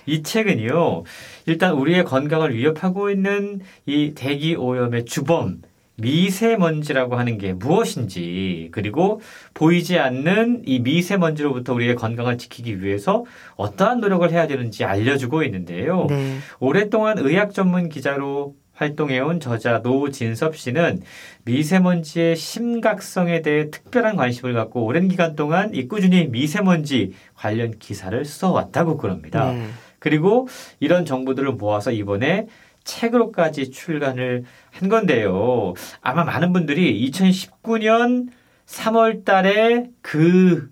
이 0.07 0.23
책은요. 0.23 1.03
일단 1.45 1.73
우리의 1.73 2.03
건강을 2.03 2.55
위협하고 2.55 3.09
있는 3.11 3.61
이 3.85 4.13
대기 4.15 4.55
오염의 4.55 5.05
주범 5.05 5.61
미세먼지라고 5.95 7.15
하는 7.17 7.37
게 7.37 7.53
무엇인지 7.53 8.69
그리고 8.71 9.21
보이지 9.53 9.99
않는 9.99 10.63
이 10.65 10.79
미세먼지로부터 10.79 11.73
우리의 11.75 11.95
건강을 11.95 12.39
지키기 12.39 12.81
위해서 12.81 13.25
어떠한 13.57 13.99
노력을 13.99 14.29
해야 14.31 14.47
되는지 14.47 14.85
알려주고 14.85 15.43
있는데요. 15.43 16.07
네. 16.09 16.37
오랫동안 16.59 17.19
의학 17.19 17.53
전문 17.53 17.89
기자로 17.89 18.55
활동해온 18.83 19.39
저자 19.39 19.79
노진섭 19.79 20.57
씨는 20.57 21.01
미세먼지의 21.45 22.35
심각성에 22.35 23.41
대해 23.41 23.69
특별한 23.69 24.15
관심을 24.15 24.53
갖고 24.53 24.85
오랜 24.85 25.07
기간 25.07 25.35
동안 25.35 25.73
이 25.73 25.87
꾸준히 25.87 26.27
미세먼지 26.27 27.13
관련 27.35 27.77
기사를 27.79 28.23
써왔다고 28.25 28.97
그럽니다. 28.97 29.51
네. 29.51 29.67
그리고 29.99 30.47
이런 30.79 31.05
정보들을 31.05 31.53
모아서 31.53 31.91
이번에 31.91 32.47
책으로까지 32.83 33.71
출간을 33.71 34.43
한 34.71 34.89
건데요. 34.89 35.73
아마 36.01 36.25
많은 36.25 36.51
분들이 36.51 37.09
2019년 37.09 38.27
3월 38.65 39.23
달에 39.23 39.89
그 40.01 40.69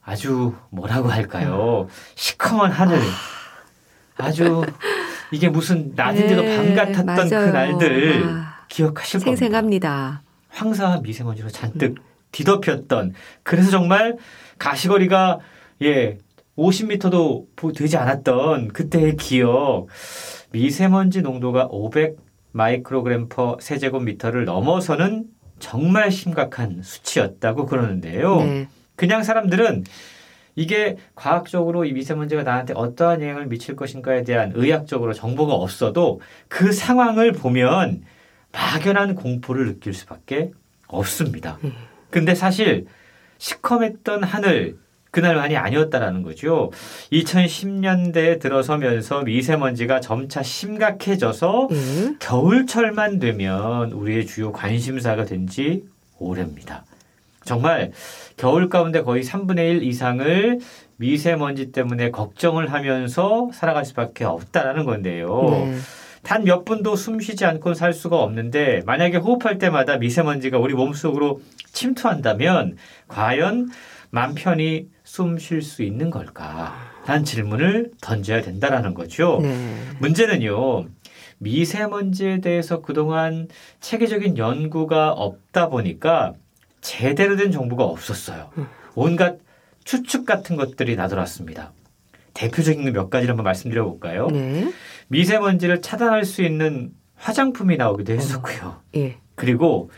아주 0.00 0.54
뭐라고 0.70 1.08
할까요? 1.08 1.88
시커먼 2.14 2.70
하늘. 2.70 3.00
아주 4.16 4.62
이게 5.34 5.48
무슨 5.48 5.92
낮인데도 5.96 6.42
네, 6.42 6.56
밤 6.56 6.74
같았던 6.74 7.28
그 7.28 7.34
맞아요. 7.34 7.52
날들 7.52 8.22
아, 8.24 8.66
기억하실 8.68 9.20
겁니다. 9.20 9.36
생생합니다. 9.36 10.22
황사와 10.50 11.00
미세먼지로 11.00 11.48
잔뜩 11.48 11.96
뒤덮였던 12.30 13.14
그래서 13.42 13.70
정말 13.70 14.16
가시거리가 14.58 15.40
예 15.82 16.18
50m도 16.56 17.74
되지 17.74 17.96
않았던 17.96 18.68
그때의 18.68 19.16
기억 19.16 19.88
미세먼지 20.52 21.20
농도가 21.22 21.66
500 21.68 22.16
마이크로그램 22.52 23.28
퍼 23.28 23.56
세제곱미터를 23.60 24.44
넘어서는 24.44 25.24
정말 25.58 26.12
심각한 26.12 26.80
수치였다고 26.82 27.66
그러는데요. 27.66 28.36
네. 28.36 28.68
그냥 28.94 29.24
사람들은 29.24 29.82
이게 30.56 30.96
과학적으로 31.14 31.84
이 31.84 31.92
미세먼지가 31.92 32.42
나한테 32.42 32.74
어떠한 32.76 33.22
영향을 33.22 33.46
미칠 33.46 33.76
것인가에 33.76 34.22
대한 34.22 34.52
의학적으로 34.54 35.12
정보가 35.12 35.52
없어도 35.54 36.20
그 36.48 36.72
상황을 36.72 37.32
보면 37.32 38.02
막연한 38.52 39.14
공포를 39.16 39.66
느낄 39.66 39.94
수밖에 39.94 40.52
없습니다. 40.86 41.58
음. 41.64 41.72
근데 42.10 42.34
사실 42.34 42.86
시커맸던 43.38 44.20
하늘 44.20 44.76
그날만이 45.10 45.56
아니었다라는 45.56 46.22
거죠. 46.22 46.70
2010년대에 47.12 48.40
들어서면서 48.40 49.22
미세먼지가 49.22 50.00
점차 50.00 50.42
심각해져서 50.42 51.68
예. 51.70 52.14
겨울철만 52.18 53.18
되면 53.20 53.92
우리의 53.92 54.26
주요 54.26 54.52
관심사가 54.52 55.24
된 55.24 55.46
지 55.46 55.84
오래입니다. 56.18 56.84
정말 57.44 57.92
겨울 58.36 58.68
가운데 58.68 59.02
거의 59.02 59.22
3분의 59.22 59.58
1 59.76 59.82
이상을 59.82 60.60
미세먼지 60.96 61.72
때문에 61.72 62.10
걱정을 62.10 62.72
하면서 62.72 63.48
살아갈 63.52 63.84
수밖에 63.84 64.24
없다라는 64.24 64.84
건데요. 64.84 65.48
네. 65.50 65.76
단몇 66.22 66.64
분도 66.64 66.96
숨 66.96 67.20
쉬지 67.20 67.44
않고 67.44 67.74
살 67.74 67.92
수가 67.92 68.16
없는데 68.22 68.80
만약에 68.86 69.18
호흡할 69.18 69.58
때마다 69.58 69.98
미세먼지가 69.98 70.58
우리 70.58 70.74
몸속으로 70.74 71.40
침투한다면 71.72 72.76
과연 73.08 73.68
맘 74.10 74.34
편히 74.34 74.88
숨 75.02 75.38
쉴 75.38 75.60
수 75.60 75.82
있는 75.82 76.08
걸까? 76.10 76.74
라는 77.06 77.24
질문을 77.24 77.90
던져야 78.00 78.40
된다라는 78.40 78.94
거죠. 78.94 79.40
네. 79.42 79.76
문제는요. 79.98 80.86
미세먼지에 81.38 82.40
대해서 82.40 82.80
그동안 82.80 83.48
체계적인 83.80 84.38
연구가 84.38 85.10
없다 85.12 85.68
보니까 85.68 86.32
제대로 86.84 87.34
된 87.36 87.50
정보가 87.50 87.82
없었어요. 87.82 88.50
음. 88.58 88.66
온갖 88.94 89.38
추측 89.84 90.26
같은 90.26 90.54
것들이 90.54 90.96
나돌았습니다. 90.96 91.72
대표적인 92.34 92.92
몇 92.92 93.08
가지를 93.08 93.32
한번 93.32 93.44
말씀드려 93.44 93.84
볼까요? 93.84 94.28
네. 94.28 94.70
미세먼지를 95.08 95.80
차단할 95.80 96.26
수 96.26 96.42
있는 96.42 96.92
화장품이 97.16 97.78
나오기도 97.78 98.12
했었고요. 98.12 98.82
예. 98.96 99.16
그리고 99.34 99.90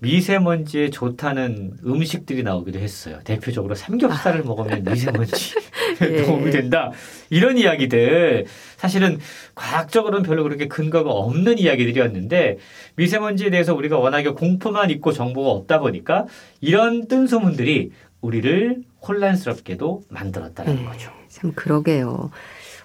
미세먼지에 0.00 0.90
좋다는 0.90 1.78
음식들이 1.86 2.42
나오기도 2.42 2.80
했어요. 2.80 3.20
대표적으로 3.24 3.74
삼겹살을 3.74 4.42
먹으면 4.42 4.84
미세먼지 4.84 5.54
예. 6.02 6.22
도움이 6.24 6.50
된다. 6.50 6.90
이런 7.30 7.58
이야기들 7.58 8.46
사실은 8.76 9.18
과학적으로는 9.54 10.22
별로 10.24 10.42
그렇게 10.42 10.68
근거가 10.68 11.10
없는 11.10 11.58
이야기들이었는데 11.58 12.58
미세먼지에 12.96 13.50
대해서 13.50 13.74
우리가 13.74 13.98
워낙에 13.98 14.30
공포만 14.30 14.90
있고 14.90 15.12
정보가 15.12 15.50
없다 15.50 15.80
보니까 15.80 16.26
이런 16.60 17.08
뜬 17.08 17.26
소문들이 17.26 17.92
우리를 18.20 18.82
혼란스럽게도 19.06 20.02
만들었다는 20.08 20.76
네. 20.76 20.84
거죠. 20.84 21.10
참 21.28 21.52
그러게요. 21.54 22.30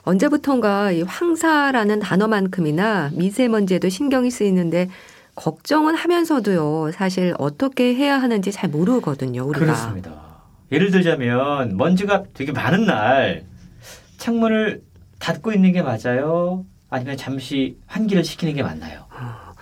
언제부턴가 0.04 0.92
이 0.92 1.04
황사라는 1.04 2.00
단어만큼이나 2.00 3.12
미세먼지에도 3.14 3.90
신경이 3.90 4.32
쓰이는데 4.32 4.90
걱정은 5.36 5.96
하면서도요. 5.96 6.92
사실 6.92 7.34
어떻게 7.38 7.96
해야 7.96 8.22
하는지 8.22 8.52
잘 8.52 8.70
모르거든요. 8.70 9.44
우리가. 9.46 9.66
그렇습니다. 9.66 10.31
예를 10.72 10.92
들자면 10.92 11.76
먼지가 11.78 12.24
되게 12.34 12.52
많은 12.52 12.86
날 12.86 13.44
창문을 14.18 14.82
닫고 15.20 15.52
있는 15.52 15.72
게 15.74 15.82
맞아요? 15.82 16.66
아니면 16.90 17.18
잠시 17.18 17.78
환기를 17.88 18.24
시키는 18.24 18.54
게 18.56 18.64
맞나요? 18.64 19.06
아, 19.10 19.54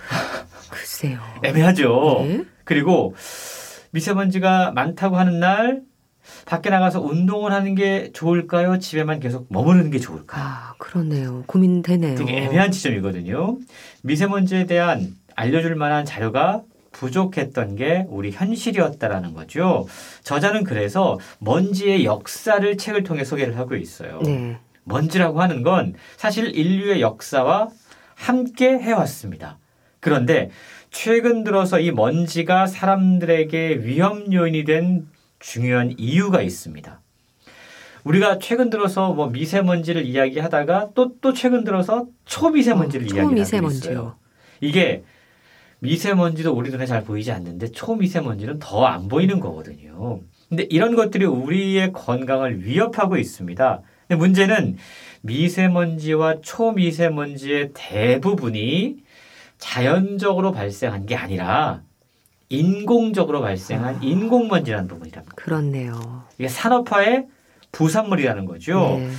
글쎄요. 0.69 1.19
애매하죠. 1.43 2.25
네. 2.27 2.43
그리고 2.63 3.15
미세먼지가 3.91 4.71
많다고 4.71 5.17
하는 5.17 5.39
날 5.39 5.81
밖에 6.45 6.69
나가서 6.69 7.01
운동을 7.01 7.51
하는 7.51 7.73
게 7.73 8.11
좋을까요? 8.13 8.77
집에만 8.77 9.19
계속 9.19 9.47
머무르는 9.49 9.89
게 9.89 9.97
좋을까요? 9.97 10.43
아, 10.43 10.73
그렇네요. 10.77 11.43
고민되네요. 11.47 12.15
되게 12.15 12.37
애매한 12.43 12.71
지점이거든요. 12.71 13.57
미세먼지에 14.03 14.65
대한 14.67 15.15
알려줄 15.35 15.75
만한 15.75 16.05
자료가 16.05 16.61
부족했던 16.91 17.75
게 17.75 18.05
우리 18.09 18.31
현실이었다라는 18.31 19.33
거죠. 19.33 19.87
저자는 20.23 20.63
그래서 20.63 21.19
먼지의 21.39 22.05
역사를 22.05 22.77
책을 22.77 23.03
통해 23.03 23.23
소개를 23.23 23.57
하고 23.57 23.75
있어요. 23.75 24.19
네. 24.23 24.57
먼지라고 24.83 25.41
하는 25.41 25.61
건 25.63 25.93
사실 26.17 26.55
인류의 26.55 27.01
역사와 27.01 27.69
함께 28.15 28.69
해왔습니다. 28.77 29.57
그런데 29.99 30.49
최근 30.91 31.43
들어서 31.43 31.79
이 31.79 31.91
먼지가 31.91 32.65
사람들에게 32.67 33.79
위험 33.83 34.33
요인이 34.33 34.63
된 34.63 35.07
중요한 35.39 35.93
이유가 35.97 36.41
있습니다. 36.41 36.99
우리가 38.03 38.39
최근 38.39 38.69
들어서 38.69 39.13
뭐 39.13 39.27
미세먼지를 39.27 40.05
이야기하다가 40.05 40.89
또 40.95 41.09
또 41.21 41.33
최근 41.33 41.63
들어서 41.63 42.07
초미세먼지를 42.25 43.05
어, 43.05 43.31
이야기하고. 43.31 43.67
있어요. 43.69 44.15
이게 44.61 45.03
미세먼지도 45.79 46.53
우리 46.53 46.69
눈에 46.71 46.85
잘 46.85 47.03
보이지 47.03 47.31
않는데 47.31 47.71
초미세먼지는 47.71 48.59
더 48.59 48.85
안 48.85 49.07
보이는 49.07 49.39
거거든요. 49.39 50.19
근데 50.49 50.63
이런 50.69 50.95
것들이 50.95 51.25
우리의 51.25 51.91
건강을 51.93 52.65
위협하고 52.65 53.17
있습니다. 53.17 53.81
근데 54.07 54.17
문제는 54.19 54.77
미세먼지와 55.21 56.41
초미세먼지의 56.41 57.71
대부분이 57.73 58.97
자연적으로 59.57 60.51
발생한 60.51 61.05
게 61.05 61.15
아니라 61.15 61.81
인공적으로 62.49 63.41
발생한 63.41 63.95
아. 63.95 63.99
인공먼지라는 64.01 64.87
부분이랍니다. 64.87 65.35
그렇네요. 65.35 66.23
이게 66.39 66.47
산업화의 66.47 67.27
부산물이라는 67.71 68.45
거죠. 68.45 68.97
네. 68.99 69.09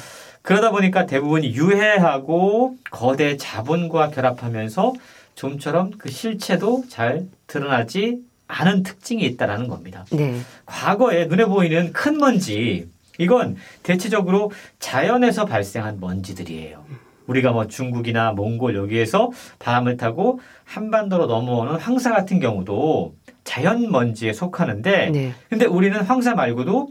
그러다 0.43 0.71
보니까 0.73 1.07
대부분이 1.07 1.55
유해하고 1.55 2.75
거대 2.91 3.37
자본과 3.37 4.09
결합하면서 4.11 4.95
좀처럼 5.41 5.93
그 5.97 6.11
실체도 6.11 6.85
잘 6.89 7.27
드러나지 7.47 8.19
않은 8.47 8.83
특징이 8.83 9.25
있다라는 9.25 9.69
겁니다. 9.69 10.05
네. 10.13 10.39
과거에 10.67 11.27
눈에 11.27 11.47
보이는 11.47 11.93
큰 11.93 12.19
먼지 12.19 12.89
이건 13.19 13.57
대체적으로 13.83 14.51
자연에서 14.79 15.47
발생한 15.47 15.99
먼지들이에요. 16.01 16.85
우리가 17.27 17.53
뭐 17.53 17.69
중국이나 17.69 18.33
몽골 18.33 18.75
여기에서 18.75 19.31
바람을 19.61 19.97
타고 19.97 20.41
한반도로 20.65 21.27
넘어오는 21.27 21.77
황사 21.77 22.11
같은 22.11 22.41
경우도 22.41 23.15
자연 23.45 23.91
먼지에 23.91 24.33
속하는데 24.33 25.11
네. 25.11 25.33
근데 25.49 25.65
우리는 25.65 25.99
황사 26.01 26.35
말고도 26.35 26.91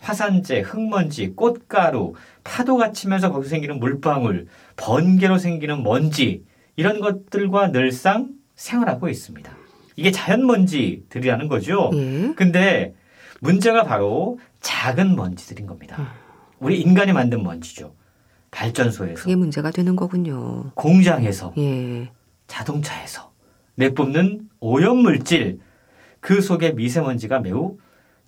화산재, 0.00 0.60
흙먼지, 0.60 1.30
꽃가루, 1.34 2.14
파도가 2.44 2.92
치면서 2.92 3.32
거기서 3.32 3.50
생기는 3.50 3.80
물방울, 3.80 4.46
번개로 4.76 5.38
생기는 5.38 5.82
먼지 5.82 6.44
이런 6.78 7.00
것들과 7.00 7.72
늘상 7.72 8.28
생활하고 8.54 9.08
있습니다. 9.08 9.52
이게 9.96 10.12
자연 10.12 10.46
먼지들이라는 10.46 11.48
거죠. 11.48 11.90
예. 11.92 12.32
근데 12.36 12.94
문제가 13.40 13.82
바로 13.82 14.38
작은 14.60 15.16
먼지들인 15.16 15.66
겁니다. 15.66 15.96
음. 15.98 16.06
우리 16.60 16.80
인간이 16.80 17.12
만든 17.12 17.42
먼지죠. 17.42 17.96
발전소에서, 18.52 19.22
그게 19.22 19.34
문제가 19.34 19.72
되는 19.72 19.96
거군요. 19.96 20.70
공장에서, 20.76 21.52
예. 21.58 22.12
자동차에서 22.46 23.32
내뿜는 23.74 24.48
오염물질 24.60 25.58
그 26.20 26.40
속에 26.40 26.70
미세먼지가 26.72 27.40
매우 27.40 27.76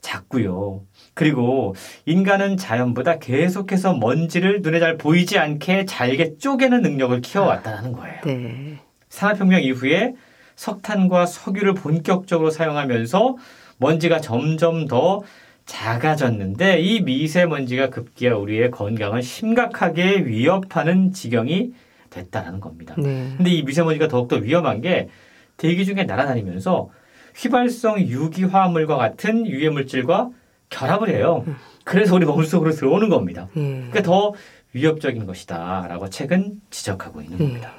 작고요. 0.01 0.83
그리고 1.15 1.75
인간은 2.07 2.57
자연보다 2.57 3.19
계속해서 3.19 3.95
먼지를 3.95 4.63
눈에 4.63 4.79
잘 4.81 4.97
보이지 4.97 5.39
않게 5.39 5.85
잘게 5.85 6.39
쪼개는 6.39 6.83
능력을 6.83 7.21
키워왔다는 7.21 7.93
거예요. 7.93 8.21
네. 8.25 8.79
산업혁명 9.09 9.63
이후에 9.63 10.15
석탄과 10.57 11.27
석유를 11.27 11.75
본격적으로 11.75 12.51
사용하면서 12.51 13.37
먼지가 13.79 14.21
점점 14.21 14.87
더 14.87 15.23
작아졌는데 15.67 16.81
이 16.81 17.01
미세먼지가 17.01 17.91
급기야 17.91 18.35
우리의 18.35 18.71
건강을 18.71 19.23
심각하게 19.23 20.25
위협하는 20.27 21.13
지경이 21.13 21.73
됐다는 22.11 22.61
겁니다. 22.61 22.95
네. 22.99 23.33
근데 23.37 23.51
이 23.51 23.63
미세먼지가 23.63 24.09
더욱더 24.09 24.37
위험한 24.37 24.81
게 24.81 25.09
대기 25.57 25.85
중에 25.85 26.05
날아다니면서 26.05 26.91
휘발성 27.37 28.01
유기화합물과 28.01 28.97
같은 28.97 29.47
유해 29.47 29.69
물질과 29.71 30.31
결합을 30.69 31.09
해요. 31.11 31.45
그래서 31.85 32.15
우리 32.15 32.25
몸속으로 32.27 32.71
들어오는 32.73 33.09
겁니다. 33.09 33.49
예. 33.57 33.61
그러니까 33.61 34.03
더 34.03 34.33
위협적인 34.73 35.27
것이다라고 35.27 36.11
책은 36.11 36.61
지적하고 36.71 37.21
있는 37.23 37.41
예. 37.41 37.45
겁니다. 37.45 37.73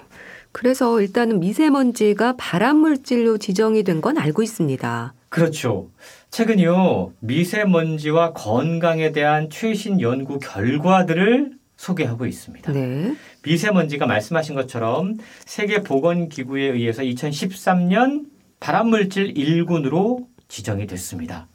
그래서 0.51 0.99
일단은 0.99 1.39
미세먼지가 1.39 2.35
발암 2.37 2.77
물질로 2.77 3.37
지정이 3.37 3.83
된 3.83 4.01
건 4.01 4.17
알고 4.17 4.43
있습니다. 4.43 5.13
그렇죠. 5.29 5.89
최근요 6.31 7.13
미세먼지와 7.19 8.33
건강에 8.33 9.13
대한 9.13 9.49
최신 9.49 10.01
연구 10.01 10.39
결과들을 10.39 11.51
소개하고 11.77 12.25
있습니다. 12.25 12.71
네. 12.73 13.15
미세먼지가 13.43 14.05
말씀하신 14.07 14.55
것처럼 14.55 15.15
세계 15.45 15.81
보건 15.83 16.27
기구에 16.27 16.63
의해서 16.63 17.01
2013년 17.01 18.25
발암물질 18.61 19.33
1군으로 19.33 20.27
지정이 20.47 20.87
됐습니다. 20.87 21.47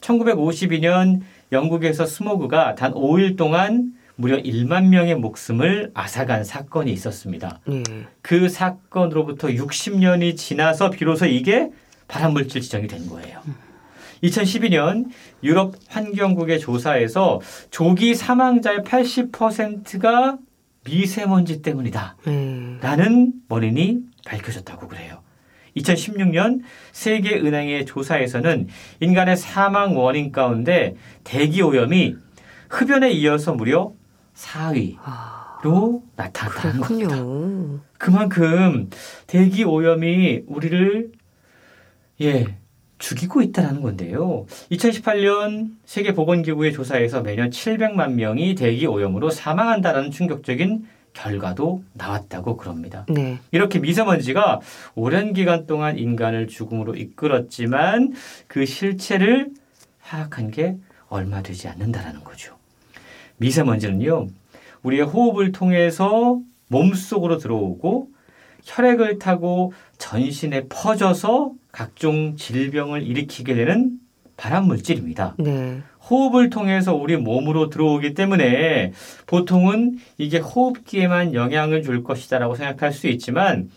1952년 0.00 1.20
영국에서 1.52 2.06
스모그가 2.06 2.74
단 2.74 2.92
5일 2.92 3.36
동안 3.36 3.92
무려 4.16 4.36
1만 4.38 4.88
명의 4.88 5.14
목숨을 5.14 5.92
앗아간 5.94 6.42
사건이 6.42 6.92
있었습니다. 6.92 7.60
예. 7.70 7.82
그 8.20 8.48
사건으로부터 8.48 9.48
60년이 9.48 10.36
지나서 10.36 10.90
비로소 10.90 11.26
이게 11.26 11.70
발암물질 12.08 12.62
지정이 12.62 12.88
된 12.88 13.08
거예요. 13.08 13.40
2012년 14.24 15.06
유럽 15.44 15.76
환경국의 15.88 16.58
조사에서 16.58 17.40
조기 17.70 18.14
사망자의 18.16 18.78
80%가 18.78 20.38
미세먼지 20.84 21.62
때문이다. 21.62 22.16
예. 22.26 22.78
라는 22.80 23.32
원인이 23.48 23.98
밝혀졌다고 24.24 24.88
그래요. 24.88 25.27
2016년 25.78 26.60
세계은행의 26.92 27.86
조사에서는 27.86 28.68
인간의 29.00 29.36
사망 29.36 29.96
원인 29.96 30.32
가운데 30.32 30.94
대기 31.24 31.62
오염이 31.62 32.16
흡연에 32.68 33.10
이어서 33.12 33.54
무려 33.54 33.92
4위로 34.34 34.98
아, 35.02 35.60
나타났다는 36.16 36.80
겁니다. 36.80 37.08
그렇군요. 37.16 37.80
그만큼 37.98 38.90
대기 39.26 39.64
오염이 39.64 40.42
우리를 40.46 41.12
예 42.20 42.46
죽이고 42.98 43.42
있다는 43.42 43.80
건데요. 43.82 44.46
2018년 44.72 45.70
세계보건기구의 45.84 46.72
조사에서 46.72 47.22
매년 47.22 47.50
700만 47.50 48.12
명이 48.12 48.54
대기 48.54 48.86
오염으로 48.86 49.30
사망한다는 49.30 50.10
충격적인 50.10 50.86
결과도 51.18 51.82
나왔다고 51.94 52.56
그럽니다. 52.56 53.04
네. 53.08 53.38
이렇게 53.50 53.80
미세먼지가 53.80 54.60
오랜 54.94 55.32
기간 55.32 55.66
동안 55.66 55.98
인간을 55.98 56.46
죽음으로 56.46 56.94
이끌었지만 56.94 58.12
그 58.46 58.64
실체를 58.64 59.50
파악한 60.02 60.52
게 60.52 60.76
얼마 61.08 61.42
되지 61.42 61.66
않는다라는 61.66 62.22
거죠. 62.22 62.56
미세먼지는요, 63.38 64.28
우리의 64.82 65.02
호흡을 65.02 65.50
통해서 65.50 66.40
몸속으로 66.68 67.38
들어오고 67.38 68.10
혈액을 68.64 69.18
타고 69.18 69.72
전신에 69.98 70.66
퍼져서 70.68 71.52
각종 71.72 72.36
질병을 72.36 73.02
일으키게 73.02 73.54
되는 73.54 73.98
발암 74.36 74.66
물질입니다. 74.66 75.34
네. 75.38 75.82
호흡을 76.08 76.50
통해서 76.50 76.94
우리 76.94 77.16
몸으로 77.16 77.68
들어오기 77.68 78.14
때문에 78.14 78.92
보통은 79.26 79.98
이게 80.16 80.38
호흡기에만 80.38 81.34
영향을 81.34 81.82
줄 81.82 82.02
것이다라고 82.02 82.54
생각할 82.54 82.92
수 82.92 83.08
있지만 83.08 83.70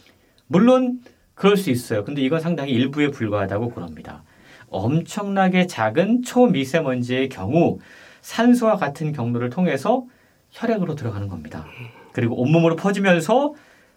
물론 0.47 1.01
그럴 1.33 1.57
수 1.57 1.69
있어요. 1.69 2.03
근데 2.03 2.21
이건 2.21 2.39
상당히 2.39 2.71
일부에 2.71 3.09
불과하다고 3.09 3.71
그럽니다. 3.71 4.23
엄청나게 4.69 5.67
작은 5.67 6.23
초미세먼지의 6.23 7.29
경우 7.29 7.79
산소와 8.21 8.77
같은 8.77 9.11
경로를 9.11 9.49
통해서 9.49 10.05
혈액으로 10.51 10.95
들어가는 10.95 11.27
겁니다. 11.27 11.65
그리고 12.13 12.39
온몸으로 12.41 12.75
퍼지면서 12.75 13.53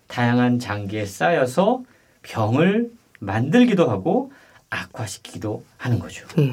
다양한 0.07 0.59
장기에 0.59 1.05
쌓여서 1.05 1.83
병을 2.23 2.91
만들기도 3.21 3.91
하고 3.91 4.33
악화시키기도 4.71 5.65
하는 5.77 5.99
거죠. 5.99 6.27
예. 6.39 6.53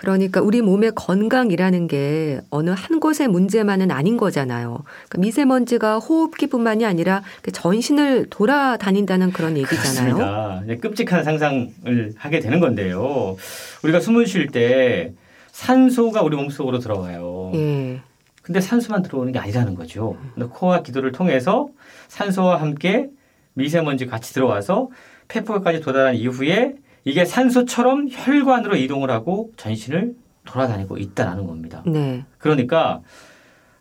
그러니까 0.00 0.40
우리 0.40 0.62
몸의 0.62 0.92
건강이라는 0.94 1.86
게 1.86 2.40
어느 2.48 2.70
한 2.70 3.00
곳의 3.00 3.28
문제만은 3.28 3.90
아닌 3.90 4.16
거잖아요. 4.16 4.82
그러니까 5.08 5.18
미세먼지가 5.18 5.98
호흡기뿐만이 5.98 6.86
아니라 6.86 7.22
그 7.42 7.52
전신을 7.52 8.28
돌아다닌다는 8.30 9.30
그런 9.32 9.58
얘기잖아요. 9.58 10.14
그렇습니다. 10.14 10.80
끔찍한 10.80 11.22
상상을 11.22 12.14
하게 12.16 12.40
되는 12.40 12.60
건데요. 12.60 13.36
우리가 13.84 14.00
숨을 14.00 14.26
쉴 14.26 14.48
때 14.48 15.12
산소가 15.52 16.22
우리 16.22 16.34
몸속으로 16.34 16.78
들어와요. 16.78 17.52
예. 17.54 18.00
근데 18.40 18.62
산소만 18.62 19.02
들어오는 19.02 19.32
게 19.32 19.38
아니라는 19.38 19.74
거죠. 19.74 20.16
코와 20.52 20.82
기도를 20.82 21.12
통해서 21.12 21.68
산소와 22.08 22.58
함께 22.58 23.08
미세먼지 23.52 24.06
같이 24.06 24.32
들어와서 24.32 24.88
폐포까지 25.28 25.80
도달한 25.80 26.14
이후에 26.14 26.72
이게 27.04 27.24
산소처럼 27.24 28.08
혈관으로 28.10 28.76
이동을 28.76 29.10
하고 29.10 29.52
전신을 29.56 30.14
돌아다니고 30.44 30.98
있다라는 30.98 31.46
겁니다. 31.46 31.82
네. 31.86 32.24
그러니까 32.38 33.00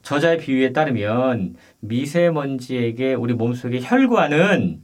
저자의 0.01 0.37
비유에 0.37 0.71
따르면 0.71 1.55
미세먼지에게 1.81 3.13
우리 3.13 3.33
몸속의 3.33 3.81
혈관은 3.83 4.81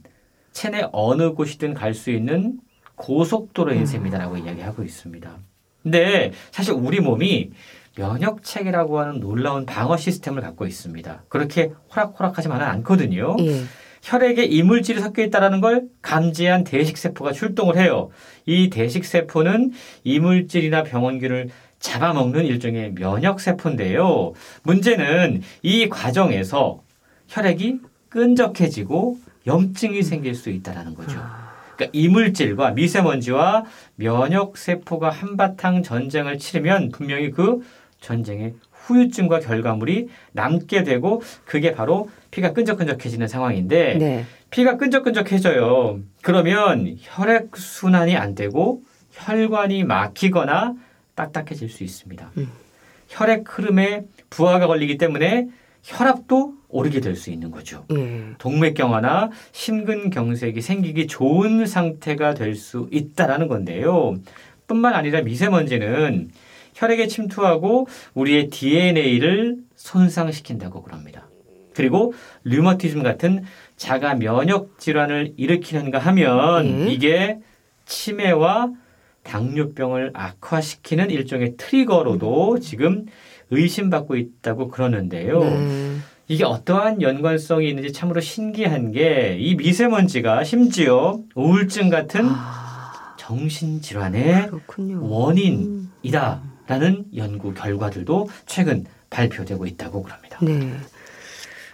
체내 0.52 0.84
어느 0.92 1.32
곳이든 1.32 1.74
갈 1.74 1.94
수 1.94 2.10
있는 2.10 2.58
고속도로인 2.96 3.80
음. 3.80 3.86
셈이다라고 3.86 4.38
이야기하고 4.38 4.82
있습니다. 4.82 5.38
근데 5.82 6.32
사실 6.50 6.72
우리 6.74 7.00
몸이 7.00 7.50
면역 7.94 8.42
체계라고 8.42 8.98
하는 9.00 9.20
놀라운 9.20 9.64
방어 9.66 9.96
시스템을 9.96 10.42
갖고 10.42 10.66
있습니다. 10.66 11.24
그렇게 11.28 11.72
호락호락하지만은 11.94 12.66
않거든요. 12.66 13.36
예. 13.40 13.62
혈액에 14.06 14.44
이물질이 14.44 15.00
섞여 15.00 15.24
있다는 15.24 15.60
걸 15.60 15.88
감지한 16.00 16.62
대식세포가 16.62 17.32
출동을 17.32 17.76
해요. 17.76 18.10
이 18.46 18.70
대식세포는 18.70 19.72
이물질이나 20.04 20.84
병원균을 20.84 21.48
잡아먹는 21.80 22.44
일종의 22.46 22.92
면역세포인데요. 22.92 24.32
문제는 24.62 25.42
이 25.62 25.88
과정에서 25.88 26.82
혈액이 27.26 27.80
끈적해지고 28.08 29.18
염증이 29.44 30.04
생길 30.04 30.36
수 30.36 30.50
있다는 30.50 30.94
거죠. 30.94 31.20
그러니까 31.74 31.90
이물질과 31.92 32.70
미세먼지와 32.70 33.64
면역세포가 33.96 35.10
한바탕 35.10 35.82
전쟁을 35.82 36.38
치르면 36.38 36.90
분명히 36.92 37.32
그 37.32 37.60
전쟁의 38.00 38.54
후유증과 38.86 39.40
결과물이 39.40 40.08
남게 40.32 40.84
되고 40.84 41.20
그게 41.44 41.72
바로 41.72 42.08
피가 42.30 42.52
끈적끈적해지는 42.52 43.26
상황인데 43.28 43.94
네. 43.98 44.24
피가 44.50 44.76
끈적끈적해져요. 44.76 46.00
그러면 46.22 46.96
혈액 47.00 47.56
순환이 47.56 48.16
안 48.16 48.34
되고 48.34 48.82
혈관이 49.10 49.84
막히거나 49.84 50.74
딱딱해질 51.14 51.68
수 51.68 51.82
있습니다. 51.82 52.30
음. 52.38 52.48
혈액 53.08 53.44
흐름에 53.46 54.04
부하가 54.30 54.66
걸리기 54.66 54.98
때문에 54.98 55.48
혈압도 55.82 56.54
오르게 56.68 57.00
될 57.00 57.14
수 57.16 57.30
있는 57.30 57.50
거죠. 57.50 57.84
예. 57.92 58.24
동맥경화나 58.38 59.30
심근경색이 59.52 60.60
생기기 60.60 61.06
좋은 61.06 61.64
상태가 61.66 62.34
될 62.34 62.54
수 62.56 62.88
있다라는 62.92 63.46
건데요. 63.48 64.16
뿐만 64.66 64.94
아니라 64.94 65.22
미세먼지는 65.22 66.30
혈액에 66.76 67.06
침투하고 67.08 67.88
우리의 68.14 68.48
DNA를 68.50 69.56
손상시킨다고 69.74 70.82
그럽니다. 70.82 71.26
그리고 71.74 72.14
류머티즘 72.44 73.02
같은 73.02 73.42
자가 73.76 74.14
면역 74.14 74.78
질환을 74.78 75.34
일으키는가 75.36 75.98
하면 75.98 76.66
예. 76.88 76.92
이게 76.92 77.38
치매와 77.86 78.72
당뇨병을 79.22 80.12
악화시키는 80.14 81.10
일종의 81.10 81.54
트리거로도 81.56 82.60
지금 82.60 83.06
의심받고 83.50 84.16
있다고 84.16 84.68
그러는데요. 84.68 85.40
네. 85.40 85.96
이게 86.28 86.44
어떠한 86.44 87.02
연관성이 87.02 87.68
있는지 87.68 87.92
참으로 87.92 88.20
신기한 88.20 88.92
게 88.92 89.36
이 89.38 89.54
미세먼지가 89.54 90.44
심지어 90.44 91.20
우울증 91.34 91.88
같은 91.90 92.26
아, 92.26 93.14
정신질환의 93.18 94.46
그렇군요. 94.48 95.06
원인이다 95.08 96.42
라는 96.66 97.04
연구 97.16 97.54
결과들도 97.54 98.28
최근 98.46 98.84
발표되고 99.10 99.66
있다고 99.66 100.02
그럽니다. 100.02 100.38
네. 100.42 100.72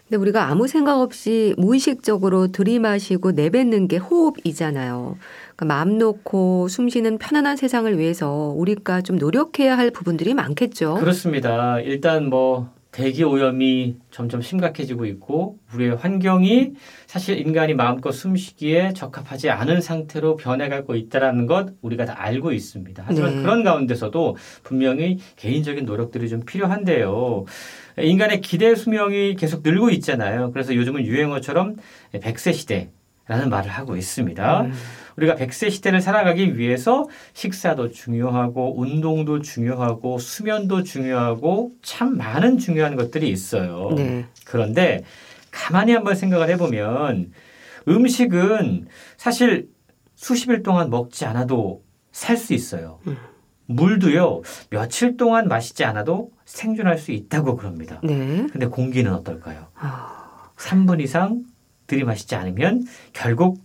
근데 0.09 0.21
우리가 0.21 0.49
아무 0.49 0.69
생각 0.69 1.01
없이 1.01 1.55
무의식적으로 1.57 2.49
들이마시고 2.49 3.33
내뱉는 3.33 3.89
게 3.89 3.97
호흡이잖아요. 3.97 5.17
그러니까 5.57 5.65
마음 5.65 5.97
놓고 5.97 6.69
숨 6.69 6.91
쉬는 6.91 7.17
편안한 7.17 7.57
세상을 7.57 7.99
위해서 7.99 8.53
우리가 8.55 9.01
좀 9.01 9.17
노력해야 9.17 9.79
할 9.79 9.91
부분들이 9.91 10.35
많겠죠. 10.35 10.95
그렇습니다. 10.95 11.81
일단 11.81 12.29
뭐 12.29 12.69
대기 12.93 13.25
오염이 13.25 13.97
점점 14.11 14.43
심각해지고 14.43 15.07
있고 15.07 15.59
우리의 15.75 15.97
환경이 15.97 16.73
사실 17.07 17.39
인간이 17.39 17.73
마음껏 17.73 18.13
숨쉬기에 18.13 18.93
적합하지 18.93 19.49
않은 19.49 19.81
상태로 19.81 20.37
변해가고 20.37 20.95
있다라는 20.95 21.47
것 21.47 21.71
우리가 21.81 22.05
다 22.05 22.15
알고 22.19 22.53
있습니다. 22.53 23.03
하지만 23.07 23.37
네. 23.37 23.43
그런 23.43 23.65
가운데서도 23.65 24.37
분명히 24.63 25.19
개인적인 25.37 25.87
노력들이 25.87 26.29
좀 26.29 26.41
필요한데요. 26.45 27.47
인간의 27.99 28.43
기대 28.43 28.75
수명이 28.75 29.37
계속 29.37 29.63
늘고 29.63 29.89
있잖아요. 29.91 30.53
그래서 30.53 30.75
요즘은 30.75 31.07
유행어처럼 31.07 31.77
100세 32.13 32.53
시대 32.53 32.91
라는 33.29 33.51
말을 33.51 33.71
하고 33.71 33.97
있습니다. 33.97 34.63
음, 34.63 34.73
우리가 35.17 35.37
100세 35.37 35.71
시대를 35.71 36.01
살아가기 36.01 36.59
위해서 36.59 37.07
식사도 37.35 37.91
중요하고 37.91 38.81
운동도 38.81 39.41
중요하고 39.41 40.19
수면도 40.19 40.83
중요하고 40.83 41.73
참 41.83 42.17
많은 42.17 42.59
중요한 42.59 42.97
것들이 42.97 43.29
있어요. 43.31 43.91
네. 43.97 44.27
그런데 44.45 45.05
가만히 45.51 45.93
한번 45.93 46.15
생각을 46.17 46.49
해보면 46.51 47.33
음식은 47.89 48.87
사실 49.17 49.69
수십 50.15 50.51
일 50.51 50.63
동안 50.63 50.91
먹지 50.91 51.25
않아도 51.27 51.83
살 52.11 52.37
수 52.37 52.55
있어요. 52.55 52.99
음. 53.07 53.17
물도요, 53.67 54.43
며칠 54.71 55.17
동안 55.17 55.49
마시지 55.49 55.85
않아도 55.85 56.31
생존할 56.45 56.99
수 56.99 57.13
있다고 57.13 57.57
그럽니다. 57.57 58.01
네. 58.03 58.47
근데 58.53 58.67
공기는 58.67 59.11
어떨까요? 59.13 59.69
아, 59.75 60.51
3분 60.57 61.01
이상 61.01 61.43
들이마시지 61.93 62.35
않으면 62.35 62.85
결국 63.13 63.61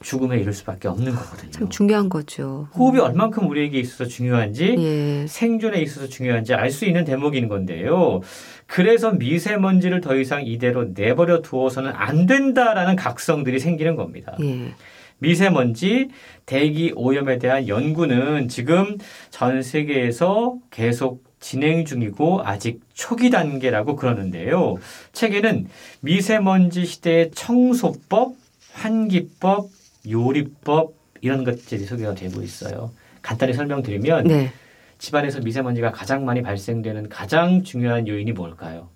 죽음에 0.00 0.38
이를 0.38 0.52
수밖에 0.52 0.86
없는 0.88 1.12
거거든요. 1.14 1.50
참 1.50 1.68
중요한 1.68 2.08
거죠. 2.08 2.68
호흡이 2.74 3.00
얼만큼 3.00 3.48
우리에게 3.48 3.80
있어서 3.80 4.04
중요한지 4.04 4.76
예. 4.78 5.26
생존에 5.26 5.80
있어서 5.82 6.06
중요한지 6.06 6.54
알 6.54 6.70
수 6.70 6.84
있는 6.84 7.04
대목인 7.04 7.48
건데요. 7.48 8.20
그래서 8.66 9.10
미세먼지를 9.12 10.00
더 10.00 10.16
이상 10.16 10.44
이대로 10.46 10.84
내버려 10.94 11.42
두어서는 11.42 11.90
안 11.94 12.26
된다라는 12.26 12.94
각성들이 12.94 13.58
생기는 13.58 13.96
겁니다. 13.96 14.36
예. 14.40 14.74
미세먼지, 15.20 16.10
대기 16.46 16.92
오염에 16.94 17.38
대한 17.38 17.66
연구는 17.66 18.46
지금 18.46 18.98
전 19.30 19.62
세계에서 19.62 20.58
계속 20.70 21.24
진행 21.40 21.84
중이고 21.84 22.42
아직 22.44 22.80
초기 22.94 23.30
단계라고 23.30 23.96
그러는데요. 23.96 24.76
책에는 25.12 25.68
미세먼지 26.00 26.84
시대의 26.84 27.30
청소법, 27.32 28.34
환기법, 28.72 29.68
요리법 30.08 30.94
이런 31.20 31.44
것들이 31.44 31.84
소개가 31.84 32.14
되고 32.14 32.42
있어요. 32.42 32.90
간단히 33.22 33.52
설명드리면 33.52 34.24
네. 34.24 34.52
집안에서 34.98 35.40
미세먼지가 35.40 35.92
가장 35.92 36.24
많이 36.24 36.42
발생되는 36.42 37.08
가장 37.08 37.62
중요한 37.62 38.08
요인이 38.08 38.32
뭘까요? 38.32 38.88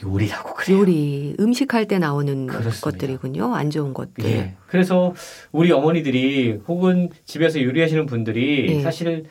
요리라고 0.00 0.54
그래요. 0.54 0.78
요리, 0.78 1.34
음식할 1.40 1.88
때 1.88 1.98
나오는 1.98 2.46
그렇습니다. 2.46 2.80
것들이군요. 2.82 3.54
안 3.54 3.70
좋은 3.70 3.92
것들. 3.92 4.24
예. 4.24 4.54
그래서 4.68 5.12
우리 5.50 5.72
어머니들이 5.72 6.60
혹은 6.68 7.08
집에서 7.24 7.60
요리하시는 7.60 8.06
분들이 8.06 8.76
예. 8.76 8.82
사실 8.82 9.24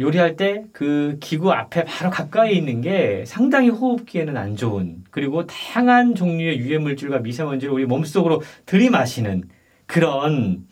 요리할 0.00 0.36
때 0.36 0.64
그 0.72 1.18
기구 1.20 1.52
앞에 1.52 1.84
바로 1.84 2.10
가까이 2.10 2.56
있는 2.56 2.80
게 2.80 3.24
상당히 3.26 3.68
호흡기에는 3.68 4.36
안 4.36 4.56
좋은 4.56 5.04
그리고 5.10 5.46
다양한 5.46 6.14
종류의 6.14 6.58
유해 6.58 6.78
물질과 6.78 7.18
미세먼지를 7.18 7.72
우리 7.74 7.84
몸속으로 7.86 8.42
들이마시는 8.66 9.44
그런 9.86 10.64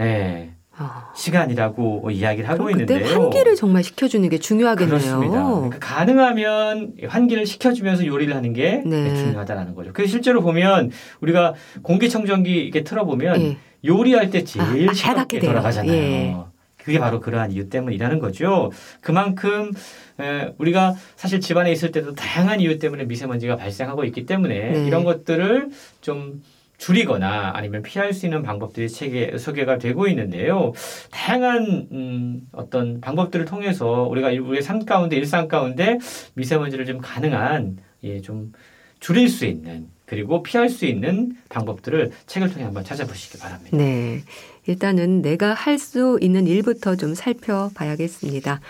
예, 0.00 0.50
아. 0.76 1.12
시간이라고 1.14 2.10
이야기를 2.10 2.48
하고 2.48 2.64
그럼 2.64 2.78
그때 2.78 2.94
있는데요. 2.94 3.20
환기를 3.22 3.54
정말 3.54 3.84
시켜주는 3.84 4.28
게 4.28 4.38
중요하겠네요. 4.38 4.98
그렇습니다. 4.98 5.44
그러니까 5.44 5.78
가능하면 5.78 6.94
환기를 7.06 7.46
시켜주면서 7.46 8.06
요리를 8.06 8.34
하는 8.34 8.52
게 8.54 8.82
네. 8.84 9.14
중요하다라는 9.14 9.74
거죠. 9.74 9.92
그래서 9.92 10.10
실제로 10.10 10.40
보면 10.42 10.90
우리가 11.20 11.54
공기청정기 11.82 12.50
이렇게 12.50 12.82
틀어보면 12.82 13.40
예. 13.40 13.56
요리할 13.84 14.30
때 14.30 14.42
제일 14.44 14.62
아, 14.90 14.92
시끄럽게 14.94 14.98
빨갛게 15.04 15.38
돼요. 15.40 15.50
돌아가잖아요. 15.52 15.92
예. 15.92 16.36
그게 16.84 16.98
바로 16.98 17.20
그러한 17.20 17.50
이유 17.52 17.68
때문이라는 17.70 18.18
거죠. 18.18 18.70
그만큼 19.00 19.72
에, 20.20 20.52
우리가 20.58 20.94
사실 21.16 21.40
집안에 21.40 21.72
있을 21.72 21.90
때도 21.90 22.14
다양한 22.14 22.60
이유 22.60 22.78
때문에 22.78 23.04
미세먼지가 23.04 23.56
발생하고 23.56 24.04
있기 24.04 24.26
때문에 24.26 24.70
네. 24.70 24.86
이런 24.86 25.04
것들을 25.04 25.70
좀 26.02 26.42
줄이거나 26.76 27.52
아니면 27.54 27.82
피할 27.82 28.12
수 28.12 28.26
있는 28.26 28.42
방법들이 28.42 28.88
책에 28.88 29.38
소개가 29.38 29.78
되고 29.78 30.06
있는데요. 30.08 30.72
다양한 31.10 31.88
음, 31.92 32.40
어떤 32.52 33.00
방법들을 33.00 33.46
통해서 33.46 34.02
우리가 34.02 34.28
우리의 34.28 34.62
삶 34.62 34.84
가운데 34.84 35.16
일상 35.16 35.48
가운데 35.48 35.98
미세먼지를 36.34 36.84
좀 36.84 36.98
가능한 36.98 37.78
예, 38.02 38.20
좀 38.20 38.52
줄일 39.00 39.28
수 39.28 39.46
있는 39.46 39.88
그리고 40.04 40.42
피할 40.42 40.68
수 40.68 40.84
있는 40.84 41.36
방법들을 41.48 42.10
책을 42.26 42.50
통해 42.50 42.64
한번 42.64 42.84
찾아보시기 42.84 43.38
바랍니다. 43.38 43.76
네. 43.76 44.20
일단은 44.66 45.22
내가 45.22 45.54
할 45.54 45.78
수 45.78 46.18
있는 46.20 46.46
일부터 46.46 46.96
좀 46.96 47.14
살펴봐야겠습니다. 47.14 48.60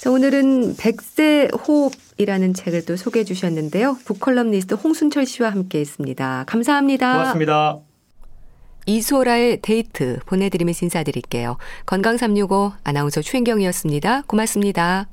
자, 0.00 0.10
오늘은 0.10 0.76
백세 0.78 1.48
호흡이라는 1.66 2.54
책을 2.54 2.86
또 2.86 2.96
소개해 2.96 3.24
주셨는데요. 3.24 3.98
북컬럼니스트 4.04 4.74
홍순철 4.74 5.26
씨와 5.26 5.50
함께 5.50 5.80
했습니다. 5.80 6.44
감사합니다. 6.46 7.12
고맙습니다. 7.12 7.78
이소라의 8.86 9.60
데이트 9.60 10.18
보내드리면서 10.26 10.86
인사드릴게요. 10.86 11.58
건강365 11.86 12.72
아나운서 12.82 13.20
최인경이었습니다. 13.20 14.22
고맙습니다. 14.26 15.06